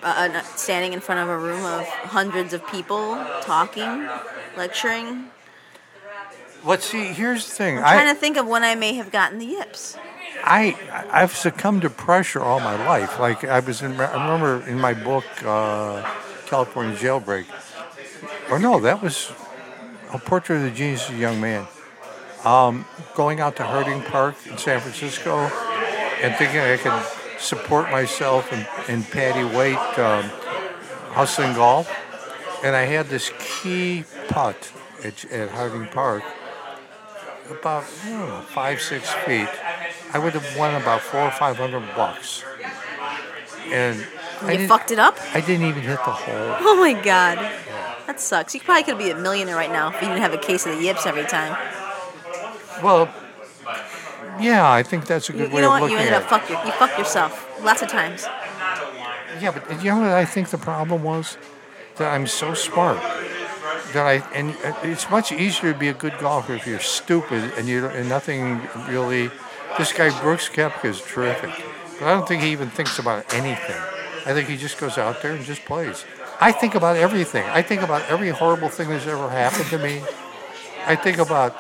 [0.04, 4.10] uh, uh, standing in front of a room of hundreds of people, talking,
[4.58, 5.30] lecturing.
[6.66, 7.78] But see, here's the thing.
[7.78, 9.98] I'm I, trying to think of when I may have gotten the yips.
[10.44, 10.78] I
[11.10, 13.18] I've succumbed to pressure all my life.
[13.22, 16.04] Like I was in, I remember in my book, uh,
[16.46, 17.46] California Jailbreak.
[18.50, 19.32] Or no, that was
[20.12, 21.68] a portrait of the genius of a young man.
[22.44, 25.38] Um, going out to Harding Park in San Francisco
[26.22, 30.24] and thinking I could support myself and, and Patty White um,
[31.14, 31.90] hustling golf.
[32.64, 34.72] And I had this key putt
[35.04, 36.24] at, at Harding Park
[37.50, 39.50] about I don't know, five, six feet,
[40.14, 42.44] I would have won about four or five hundred bucks.
[43.68, 44.06] And
[44.42, 45.18] I You didn't, fucked it up?
[45.34, 46.56] I didn't even hit the hole.
[46.60, 47.38] Oh my god.
[48.08, 48.54] That sucks.
[48.54, 50.76] You probably could be a millionaire right now if you didn't have a case of
[50.76, 51.56] the yips every time.
[52.84, 53.10] Well,
[54.40, 55.92] Yeah, I think that's a good you way know of what?
[55.92, 58.24] You looking ended at up fuck your, you fucked yourself lots of times.
[59.40, 61.38] Yeah, but you know what I think the problem was?
[61.98, 62.98] That I'm so smart
[63.94, 67.68] that I and it's much easier to be a good golfer if you're stupid and
[67.68, 69.30] you don't- and nothing really.
[69.78, 71.52] This guy Brooks Koepka is terrific,
[72.00, 73.82] but I don't think he even thinks about anything.
[74.26, 76.06] I think he just goes out there and just plays.
[76.40, 77.46] I think about everything.
[77.46, 80.04] I think about every horrible thing that's ever happened to me.
[80.86, 81.56] I think about.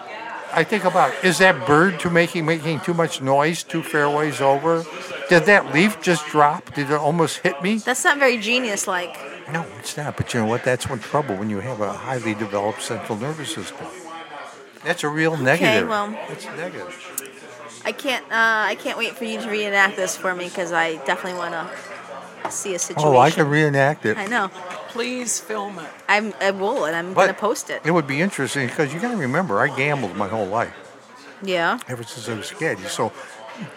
[0.56, 4.86] I think about is that bird too making making too much noise two fairways over?
[5.30, 6.76] Did that leaf just drop?
[6.76, 7.78] Did it almost hit me?
[7.78, 9.18] That's not very genius like.
[9.52, 10.16] No, it's not.
[10.16, 10.64] But you know what?
[10.64, 13.88] That's one trouble when you have a highly developed central nervous system.
[14.84, 15.84] That's a real negative.
[15.84, 16.16] Okay, well.
[16.30, 17.32] it's negative.
[17.86, 18.24] I can't.
[18.26, 21.54] Uh, I can't wait for you to reenact this for me because I definitely want
[21.54, 21.93] to
[22.50, 23.08] see a situation.
[23.10, 24.18] Oh, I can reenact it.
[24.18, 24.50] I know.
[24.90, 25.90] Please film it.
[26.08, 26.34] I'm.
[26.42, 27.82] I will, and I'm gonna post it.
[27.86, 30.74] It would be interesting because you got to remember, I gambled my whole life
[31.42, 31.80] Yeah.
[31.88, 32.78] ever since I was a kid.
[32.90, 33.10] So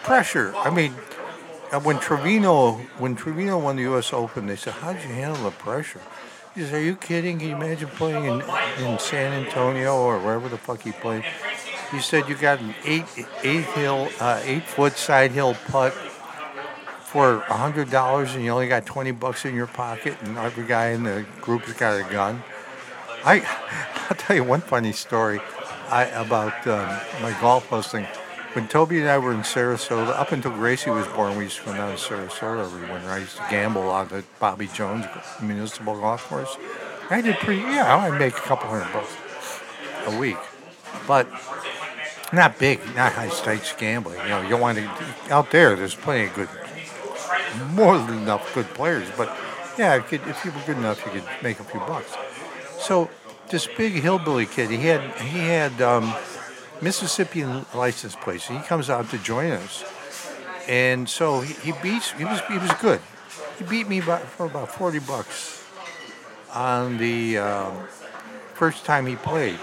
[0.03, 0.53] pressure.
[0.55, 0.93] I mean,
[1.71, 4.13] uh, when Trevino when Trevino won the U.S.
[4.13, 6.01] Open, they said, "How did you handle the pressure?"
[6.55, 7.39] He said, "Are you kidding?
[7.39, 8.41] Can you imagine playing in,
[8.83, 11.23] in San Antonio or wherever the fuck he played?"
[11.91, 13.05] He said, "You got an eight
[13.43, 15.93] eight hill uh, eight foot side hill putt."
[17.07, 20.89] For hundred dollars, and you only got twenty bucks in your pocket, and every guy
[20.89, 22.43] in the group's got a gun.
[23.23, 23.41] I,
[24.09, 25.39] I'll tell you one funny story
[25.89, 26.85] I, about um,
[27.21, 28.05] my golf posting.
[28.53, 31.65] When Toby and I were in Sarasota, up until Gracie was born, we used to
[31.65, 33.09] go down to Sarasota every winter.
[33.09, 35.05] I used to gamble out at Bobby Jones
[35.41, 36.57] Municipal Golf Course.
[37.09, 39.15] I did pretty, yeah, I'd make a couple hundred bucks
[40.07, 40.37] a week.
[41.07, 41.27] But
[42.33, 44.19] not big, not high stakes gambling.
[44.23, 44.89] You know, you don't want to,
[45.29, 46.49] out there, there's plenty of good,
[47.73, 49.07] more than enough good players.
[49.15, 49.35] But
[49.77, 52.15] yeah, could, if you were good enough, you could make a few bucks.
[52.79, 53.09] So
[53.49, 56.13] this big hillbilly kid, he had he had um,
[56.81, 58.47] Mississippian license plates.
[58.47, 59.83] He comes out to join us,
[60.67, 62.11] and so he, he beats.
[62.11, 63.01] He was he was good.
[63.57, 65.63] He beat me by, for about forty bucks
[66.53, 67.87] on the um,
[68.53, 69.59] first time he played.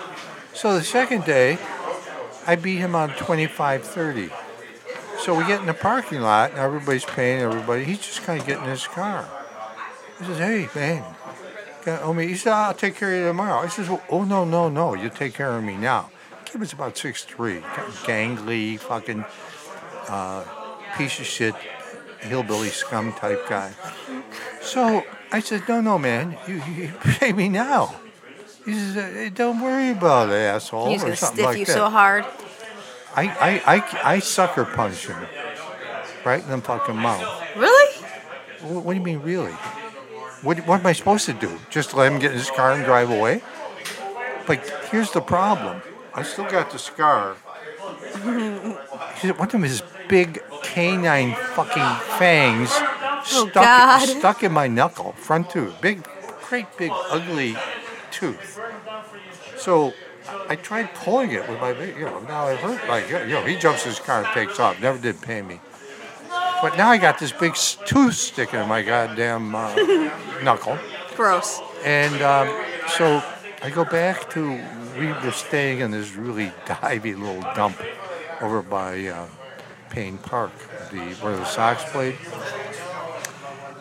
[0.53, 1.59] So the second day,
[2.47, 4.31] I beat him on 25-30.
[5.21, 7.85] So we get in the parking lot, and everybody's paying everybody.
[7.85, 9.29] He's just kind of getting in his car.
[10.19, 11.05] He says, "Hey, man,
[11.85, 12.27] Got- Oh, me.
[12.29, 13.59] He said, I'll take care of you tomorrow.
[13.61, 14.95] I says, well, oh, no, no, no.
[14.95, 16.11] You take care of me now.
[16.47, 17.61] Kid was about 6'3",
[18.07, 19.25] gangly, fucking
[20.09, 20.45] uh,
[20.97, 21.55] piece of shit,
[22.21, 23.73] hillbilly scum type guy.
[24.63, 26.39] So I said, no, no, man.
[26.49, 27.95] You, you pay me now.
[28.65, 30.89] He says, "Hey, don't worry about it, asshole.
[30.89, 31.75] He's gonna stiff like you that.
[31.75, 32.25] so hard.
[33.17, 35.27] I, I, I, I sucker punch him
[36.25, 37.43] right in the fucking mouth.
[37.57, 37.95] Really?
[38.63, 39.53] What, what do you mean, really?
[40.43, 41.59] What, what am I supposed to do?
[41.71, 43.43] Just let him get in his car and drive away?
[44.47, 45.81] But here's the problem.
[46.13, 47.35] I still got the scar.
[48.25, 54.07] One of his big canine fucking fangs oh, stuck, God.
[54.07, 55.81] stuck in my knuckle, front tooth.
[55.81, 56.07] Big,
[56.49, 57.57] great big ugly
[58.11, 58.61] tooth.
[59.57, 59.95] So
[60.49, 62.87] I tried pulling it with my, big- you know, now it hurt.
[62.89, 64.81] Like, you know, he jumps his car and takes off.
[64.81, 65.61] Never did pay me.
[66.63, 67.55] But now I got this big
[67.87, 69.75] tooth sticking in my goddamn uh,
[70.43, 70.79] knuckle.
[71.17, 71.61] Gross.
[71.85, 72.49] And um,
[72.89, 73.23] so
[73.63, 74.61] I go back to,
[74.99, 77.81] we were staying in this really divey little dump
[78.41, 79.27] over by uh,
[79.91, 80.53] Payne Park,
[80.91, 82.17] the where the Sox played.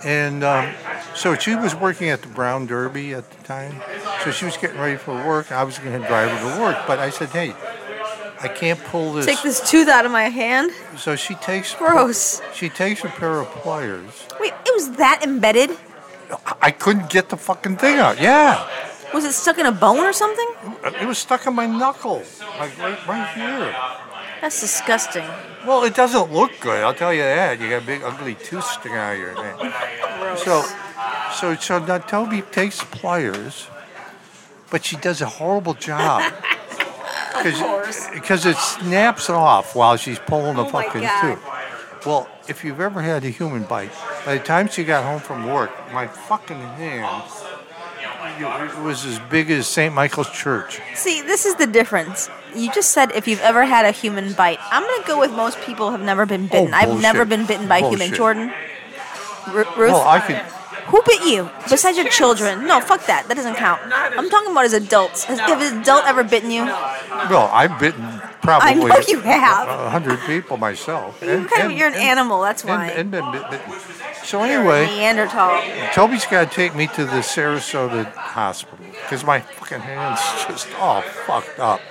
[0.05, 0.73] And um,
[1.15, 3.81] so she was working at the Brown Derby at the time.
[4.23, 5.51] So she was getting ready for work.
[5.51, 6.77] I was going to drive her to work.
[6.87, 7.53] But I said, hey,
[8.41, 9.25] I can't pull this.
[9.25, 10.71] Take this tooth out of my hand.
[10.97, 12.41] So she takes Gross.
[12.53, 14.27] she takes a pair of pliers.
[14.39, 15.71] Wait, it was that embedded?
[16.61, 18.19] I couldn't get the fucking thing out.
[18.19, 18.67] Yeah.
[19.13, 20.47] Was it stuck in a bone or something?
[20.99, 22.23] It was stuck in my knuckle,
[22.57, 23.75] like right, right here.
[24.43, 25.23] That's disgusting.
[25.65, 26.83] Well, it doesn't look good.
[26.83, 27.61] I'll tell you that.
[27.61, 30.37] You got a big, ugly tooth sticking out of your neck.
[30.37, 30.65] So,
[31.33, 33.67] so, so now Toby takes pliers,
[34.69, 36.33] but she does a horrible job.
[37.43, 42.05] Because it snaps off while she's pulling the Oh fucking tooth.
[42.05, 43.91] Well, if you've ever had a human bite,
[44.25, 47.23] by the time she got home from work, my fucking hand
[48.25, 49.93] it was as big as St.
[49.93, 50.81] Michael's Church.
[50.95, 52.29] See, this is the difference.
[52.55, 54.59] You just said if you've ever had a human bite.
[54.71, 56.73] I'm gonna go with most people have never been bitten.
[56.73, 58.13] Oh, I've never been bitten by a human.
[58.13, 58.53] Jordan,
[59.47, 60.41] Ru- Ruth, Well, I could.
[60.87, 62.67] Who bit you besides your children?
[62.67, 63.27] No, fuck that.
[63.27, 63.81] That doesn't count.
[63.93, 65.23] I'm talking about as adults.
[65.25, 66.65] Has, Have an adult ever bitten you?
[66.65, 68.03] Well, I've bitten
[68.41, 68.69] probably.
[68.69, 69.67] I know you have.
[69.67, 71.21] A hundred people myself.
[71.21, 72.41] You kind of, you're an animal.
[72.41, 72.89] That's why.
[72.89, 73.61] And, and.
[74.23, 75.61] So anyway, Neanderthal.
[75.93, 81.01] Toby's got to take me to the Sarasota hospital because my fucking hand's just all
[81.01, 81.81] fucked up.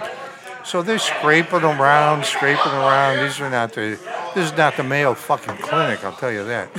[0.64, 3.24] So they're scraping around, scraping around.
[3.24, 3.98] These are not the.
[4.34, 6.04] This is not the Mayo fucking clinic.
[6.04, 6.72] I'll tell you that.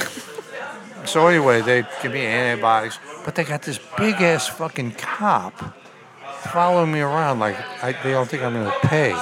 [1.06, 5.54] So anyway, they give me antibiotics, but they got this big ass fucking cop
[6.52, 9.14] following me around like I, they don't think I'm gonna pay,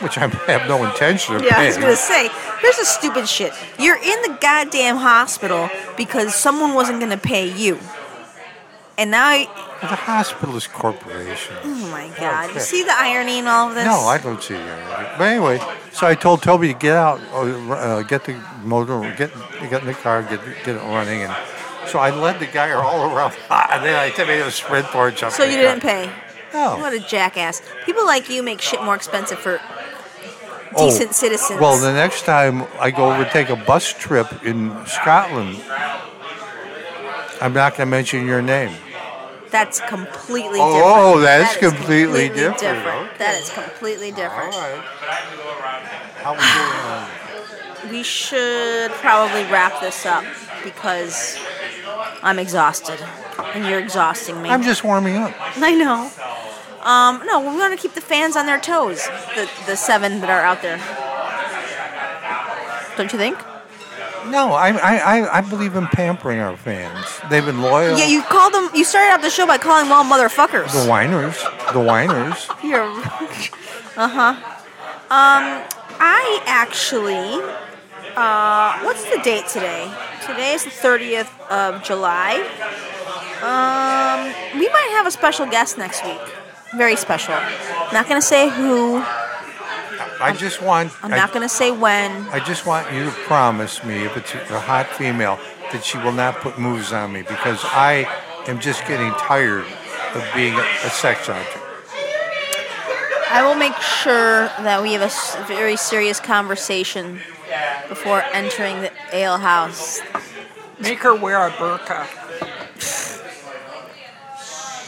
[0.00, 2.28] which I have no intention of Yeah, I was gonna say,
[2.60, 3.52] here's the stupid shit.
[3.78, 7.78] You're in the goddamn hospital because someone wasn't gonna pay you.
[8.98, 9.48] And now, I-
[9.80, 11.54] the hospital is corporation.
[11.62, 13.84] oh my god, you see the irony in all of this?
[13.84, 15.08] No, I don't see the irony.
[15.16, 15.60] But anyway,
[15.92, 18.34] so I told Toby to get out, uh, get the
[18.64, 19.30] motor, get
[19.70, 21.34] get in the car, get get it running, and
[21.86, 25.18] so I led the guy all around, and then I made a sprint for it.
[25.18, 26.10] So you didn't pay.
[26.52, 26.78] No.
[26.78, 27.62] What a jackass.
[27.86, 29.60] People like you make shit more expensive for
[30.74, 31.60] Oh, decent citizens.
[31.60, 35.62] Well, the next time I go over take a bus trip in Scotland,
[37.40, 38.74] I'm not going to mention your name.
[39.50, 40.96] That's completely Oh, different.
[40.96, 42.62] oh, that's That is completely different.
[42.62, 43.08] Okay.
[43.18, 44.54] That is completely different.
[44.54, 44.82] right.
[46.22, 47.92] How we doing?
[47.92, 50.24] We should probably wrap this up
[50.64, 51.38] because
[52.22, 53.00] I'm exhausted
[53.54, 54.50] and you're exhausting me.
[54.50, 55.32] I'm just warming up.
[55.56, 56.10] I know.
[56.82, 59.06] Um, no, we want to keep the fans on their toes.
[59.34, 60.78] The the seven that are out there.
[62.96, 63.38] Don't you think?
[64.30, 67.06] No, I, I, I- believe in pampering our fans.
[67.30, 67.98] They've been loyal.
[67.98, 68.68] Yeah, you called them.
[68.74, 70.72] You started out the show by calling them all motherfuckers.
[70.72, 71.36] The whiners.
[71.72, 72.46] The whiners.
[72.62, 72.82] You're.
[73.96, 74.34] uh huh.
[75.10, 75.64] Um,
[76.00, 77.40] I actually.
[78.16, 79.90] Uh, what's the date today?
[80.26, 82.34] Today is the 30th of July.
[83.42, 86.18] Um, we might have a special guest next week.
[86.76, 87.34] Very special.
[87.92, 89.02] Not gonna say who.
[90.20, 90.92] I just want.
[91.02, 92.10] I'm not gonna say when.
[92.28, 95.38] I just want you to promise me, if it's a hot female,
[95.72, 98.06] that she will not put moves on me because I
[98.46, 99.64] am just getting tired
[100.14, 101.58] of being a, a sex object.
[103.30, 107.20] I will make sure that we have a very serious conversation
[107.88, 110.00] before entering the ale house.
[110.80, 112.06] Make her wear a burqa.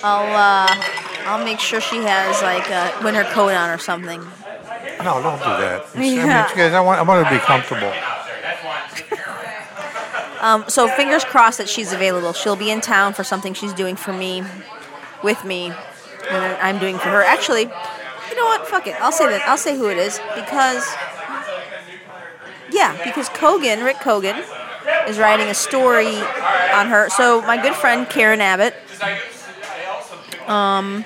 [0.02, 0.84] I'll uh,
[1.26, 4.22] I'll make sure she has like a winter coat on or something.
[5.04, 5.80] No, don't do that.
[5.94, 7.92] It's- I mean, guys, I want, I want to be comfortable.
[10.40, 12.32] Um, so fingers crossed that she's available.
[12.32, 14.42] She'll be in town for something she's doing for me,
[15.22, 15.66] with me,
[16.30, 17.22] and I'm doing for her.
[17.22, 18.66] Actually, you know what?
[18.66, 18.98] Fuck it.
[19.02, 19.46] I'll say that.
[19.46, 20.86] I'll say who it is because,
[22.70, 24.42] yeah, because Kogan, Rick Kogan,
[25.06, 26.16] is writing a story
[26.72, 27.10] on her.
[27.10, 28.74] So my good friend Karen Abbott,
[30.46, 31.04] um,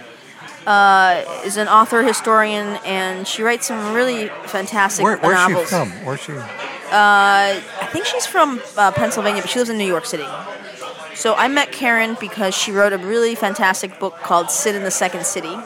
[0.66, 5.90] uh, is an author historian, and she writes some really fantastic Where, where's she from?
[6.04, 6.32] Where's she?
[6.96, 10.26] I think she's from uh, Pennsylvania, but she lives in New York City.
[11.14, 14.90] So I met Karen because she wrote a really fantastic book called "Sin in the
[14.90, 15.56] Second City,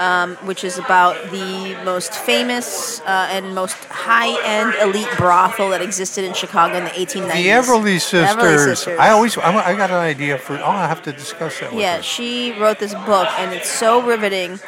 [0.00, 6.24] um, which is about the most famous uh, and most high-end elite brothel that existed
[6.24, 7.32] in Chicago in the 1890s.
[7.34, 8.28] The Everleigh sisters.
[8.30, 8.98] Everleigh Sisters.
[8.98, 10.54] I always, I, I got an idea for.
[10.58, 11.70] Oh, I have to discuss that.
[11.70, 12.02] With Yeah, her.
[12.02, 14.58] she wrote this book, and it's so riveting.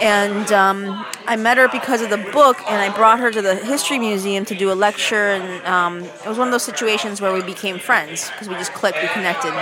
[0.00, 3.56] And um, I met her because of the book, and I brought her to the
[3.56, 5.30] history museum to do a lecture.
[5.30, 8.72] And um, it was one of those situations where we became friends because we just
[8.74, 9.52] clicked, we connected,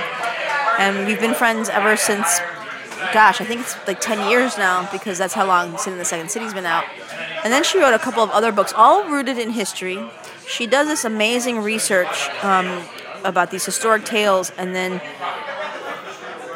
[0.78, 2.40] and we've been friends ever since.
[3.12, 6.05] Gosh, I think it's like ten years now because that's how long Sin in the
[6.05, 6.84] Second City's been out.
[7.44, 10.03] And then she wrote a couple of other books, all rooted in history.
[10.47, 12.82] She does this amazing research um,
[13.24, 15.01] about these historic tales, and then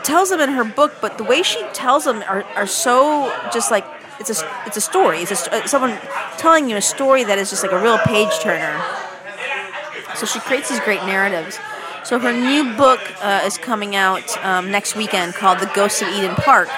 [0.03, 3.71] tells them in her book, but the way she tells them are, are so just
[3.71, 3.85] like
[4.19, 5.19] it's a it's a story.
[5.19, 5.99] It's a, someone
[6.37, 8.81] telling you a story that is just like a real page turner.
[10.17, 11.59] So she creates these great narratives.
[12.05, 16.09] So her new book uh, is coming out um, next weekend called The Ghosts of
[16.09, 16.69] Eden Park,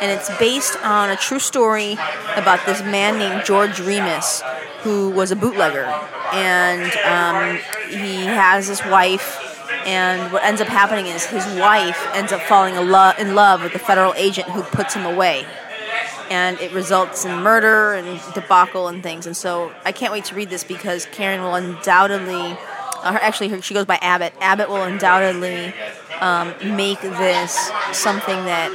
[0.00, 1.94] and it's based on a true story
[2.36, 4.42] about this man named George Remus,
[4.82, 5.84] who was a bootlegger,
[6.32, 7.58] and um,
[7.90, 9.44] he has this wife.
[9.84, 12.82] And what ends up happening is his wife ends up falling in
[13.26, 15.46] in love with the federal agent who puts him away
[16.30, 19.26] and it results in murder and debacle and things.
[19.26, 22.56] And so I can't wait to read this because Karen will undoubtedly,
[23.02, 24.34] uh, her, actually, her, she goes by Abbott.
[24.40, 25.72] Abbott will undoubtedly
[26.20, 28.70] um, make this something that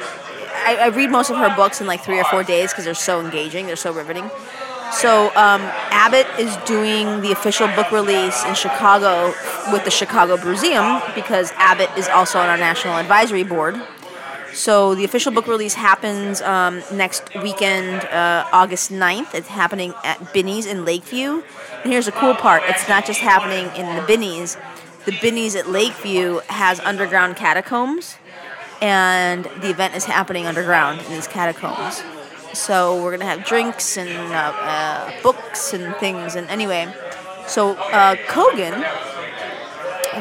[0.65, 2.93] I, I read most of her books in like three or four days because they're
[2.93, 4.29] so engaging, they're so riveting.
[4.91, 9.33] So um, Abbott is doing the official book release in Chicago
[9.71, 13.81] with the Chicago Museum because Abbott is also on our national advisory board.
[14.53, 19.33] So the official book release happens um, next weekend, uh, August 9th.
[19.33, 21.41] It's happening at Binny's in Lakeview.
[21.83, 24.57] And here's the cool part: it's not just happening in the Binny's.
[25.05, 28.15] The Binny's at Lakeview has underground catacombs,
[28.79, 32.03] and the event is happening underground in these catacombs.
[32.53, 36.35] so we're gonna have drinks and uh, uh, books and things.
[36.35, 36.93] And anyway,
[37.47, 38.79] so uh, Kogan,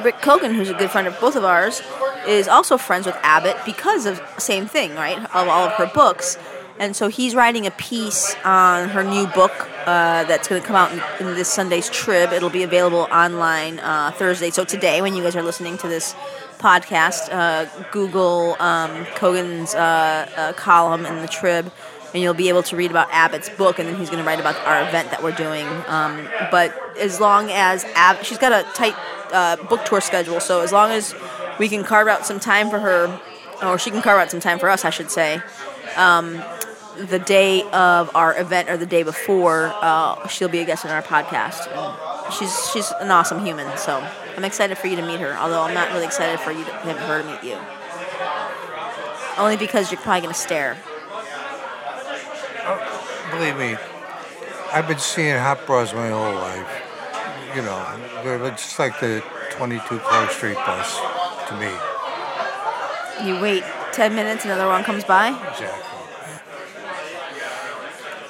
[0.03, 1.83] Rick Kogan, who's a good friend of both of ours,
[2.27, 5.19] is also friends with Abbott because of same thing, right?
[5.19, 6.39] Of all of her books.
[6.79, 9.53] And so he's writing a piece on her new book
[9.87, 12.33] uh, that's going to come out in, in this Sunday's Trib.
[12.33, 14.51] It'll be available online uh, Thursday.
[14.51, 16.15] So today, when you guys are listening to this
[16.59, 21.71] podcast, uh, Google um, Kogan's uh, uh, column in the Trib,
[22.15, 23.79] and you'll be able to read about Abbott's book.
[23.79, 25.67] And then he's going to write about our event that we're doing.
[25.87, 28.97] Um, but as long as Ab- she's got a tight
[29.33, 31.15] uh, book tour schedule, so as long as
[31.59, 33.21] we can carve out some time for her,
[33.63, 35.41] or she can carve out some time for us, I should say.
[35.97, 36.43] Um,
[36.97, 40.91] the day of our event or the day before, uh, she'll be a guest on
[40.91, 41.69] our podcast.
[42.33, 45.37] She's she's an awesome human, so I'm excited for you to meet her.
[45.37, 47.59] Although I'm not really excited for you to, her to meet you,
[49.39, 50.77] only because you're probably gonna stare.
[53.31, 53.77] Believe me,
[54.73, 56.83] I've been seeing hot bras my whole life.
[57.57, 61.22] You know, they're just like the 22 Clark Street bus
[61.53, 63.27] to me.
[63.27, 65.29] You wait ten minutes, another one comes by.
[65.29, 65.89] Exactly.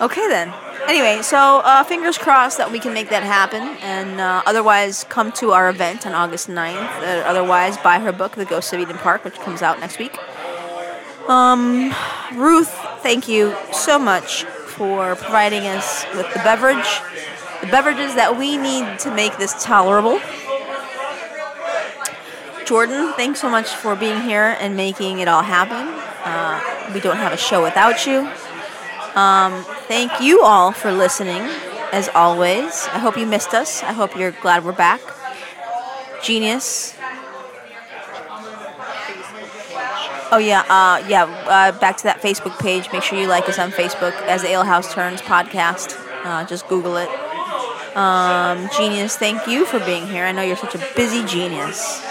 [0.01, 0.53] Okay then.
[0.89, 5.31] Anyway, so uh, fingers crossed that we can make that happen, and uh, otherwise come
[5.31, 6.75] to our event on August 9th.
[6.77, 10.19] Uh, otherwise, buy her book, The Ghost of Eden Park, which comes out next week.
[11.29, 11.95] Um,
[12.35, 12.71] Ruth,
[13.01, 17.01] thank you so much for providing us with the beverage,
[17.61, 20.21] the beverages that we need to make this tolerable.
[22.65, 25.89] Jordan, thanks so much for being here and making it all happen.
[26.25, 28.29] Uh, we don't have a show without you.
[29.15, 31.43] Um, thank you all for listening,
[31.93, 32.87] as always.
[32.93, 33.83] I hope you missed us.
[33.83, 35.01] I hope you're glad we're back.
[36.23, 36.95] Genius.
[40.31, 41.25] Oh yeah, uh, yeah.
[41.25, 42.91] Uh, back to that Facebook page.
[42.93, 45.95] Make sure you like us on Facebook as the Ale House Turns podcast.
[46.25, 47.11] Uh, just Google it.
[47.97, 50.25] Um, genius, thank you for being here.
[50.25, 52.03] I know you're such a busy genius.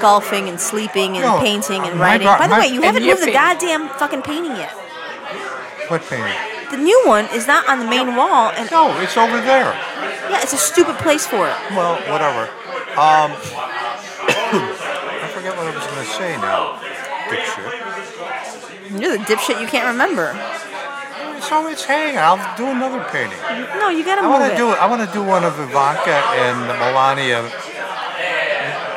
[0.00, 2.26] Golfing and sleeping and painting and writing.
[2.26, 4.70] By the my- way, you haven't moved the goddamn fucking painting yet.
[5.88, 6.32] What painting?
[6.70, 9.72] The new one is not on the main wall, and No, it's over there.
[10.30, 11.54] yeah, it's a stupid place for it.
[11.72, 12.48] Well, whatever.
[12.96, 13.32] Um,
[14.28, 16.80] I forget what I was going to say now.
[17.28, 19.00] Dipshit.
[19.00, 20.32] You're the dipshit you can't remember.
[21.42, 22.18] So it's hanging.
[22.18, 23.38] I'll do another painting.
[23.78, 24.56] No, you gotta I move want it.
[24.56, 24.68] do.
[24.68, 27.50] I want to do one of Ivanka and Melania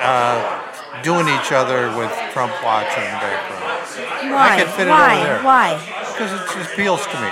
[0.01, 0.61] uh,
[1.05, 4.33] doing each other with Trump watching in the background.
[4.33, 4.49] Why?
[4.49, 5.13] I could fit it Why?
[5.13, 5.43] over there.
[5.43, 5.77] Why?
[6.11, 7.29] Because it just appeals to me.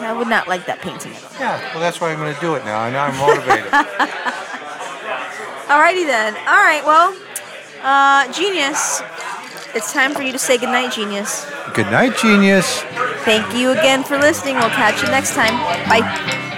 [0.00, 1.12] I would not like that painting.
[1.12, 1.30] At all.
[1.38, 2.84] Yeah, well, that's why I'm going to do it now.
[2.84, 3.70] and Now I'm motivated.
[5.68, 6.34] Alrighty then.
[6.48, 6.82] All right.
[6.84, 7.14] Well,
[7.82, 9.02] uh, genius.
[9.74, 11.46] It's time for you to say goodnight, genius.
[11.74, 12.80] Good night, genius.
[13.24, 14.56] Thank you again for listening.
[14.56, 15.54] We'll catch you next time.
[15.88, 16.48] Bye.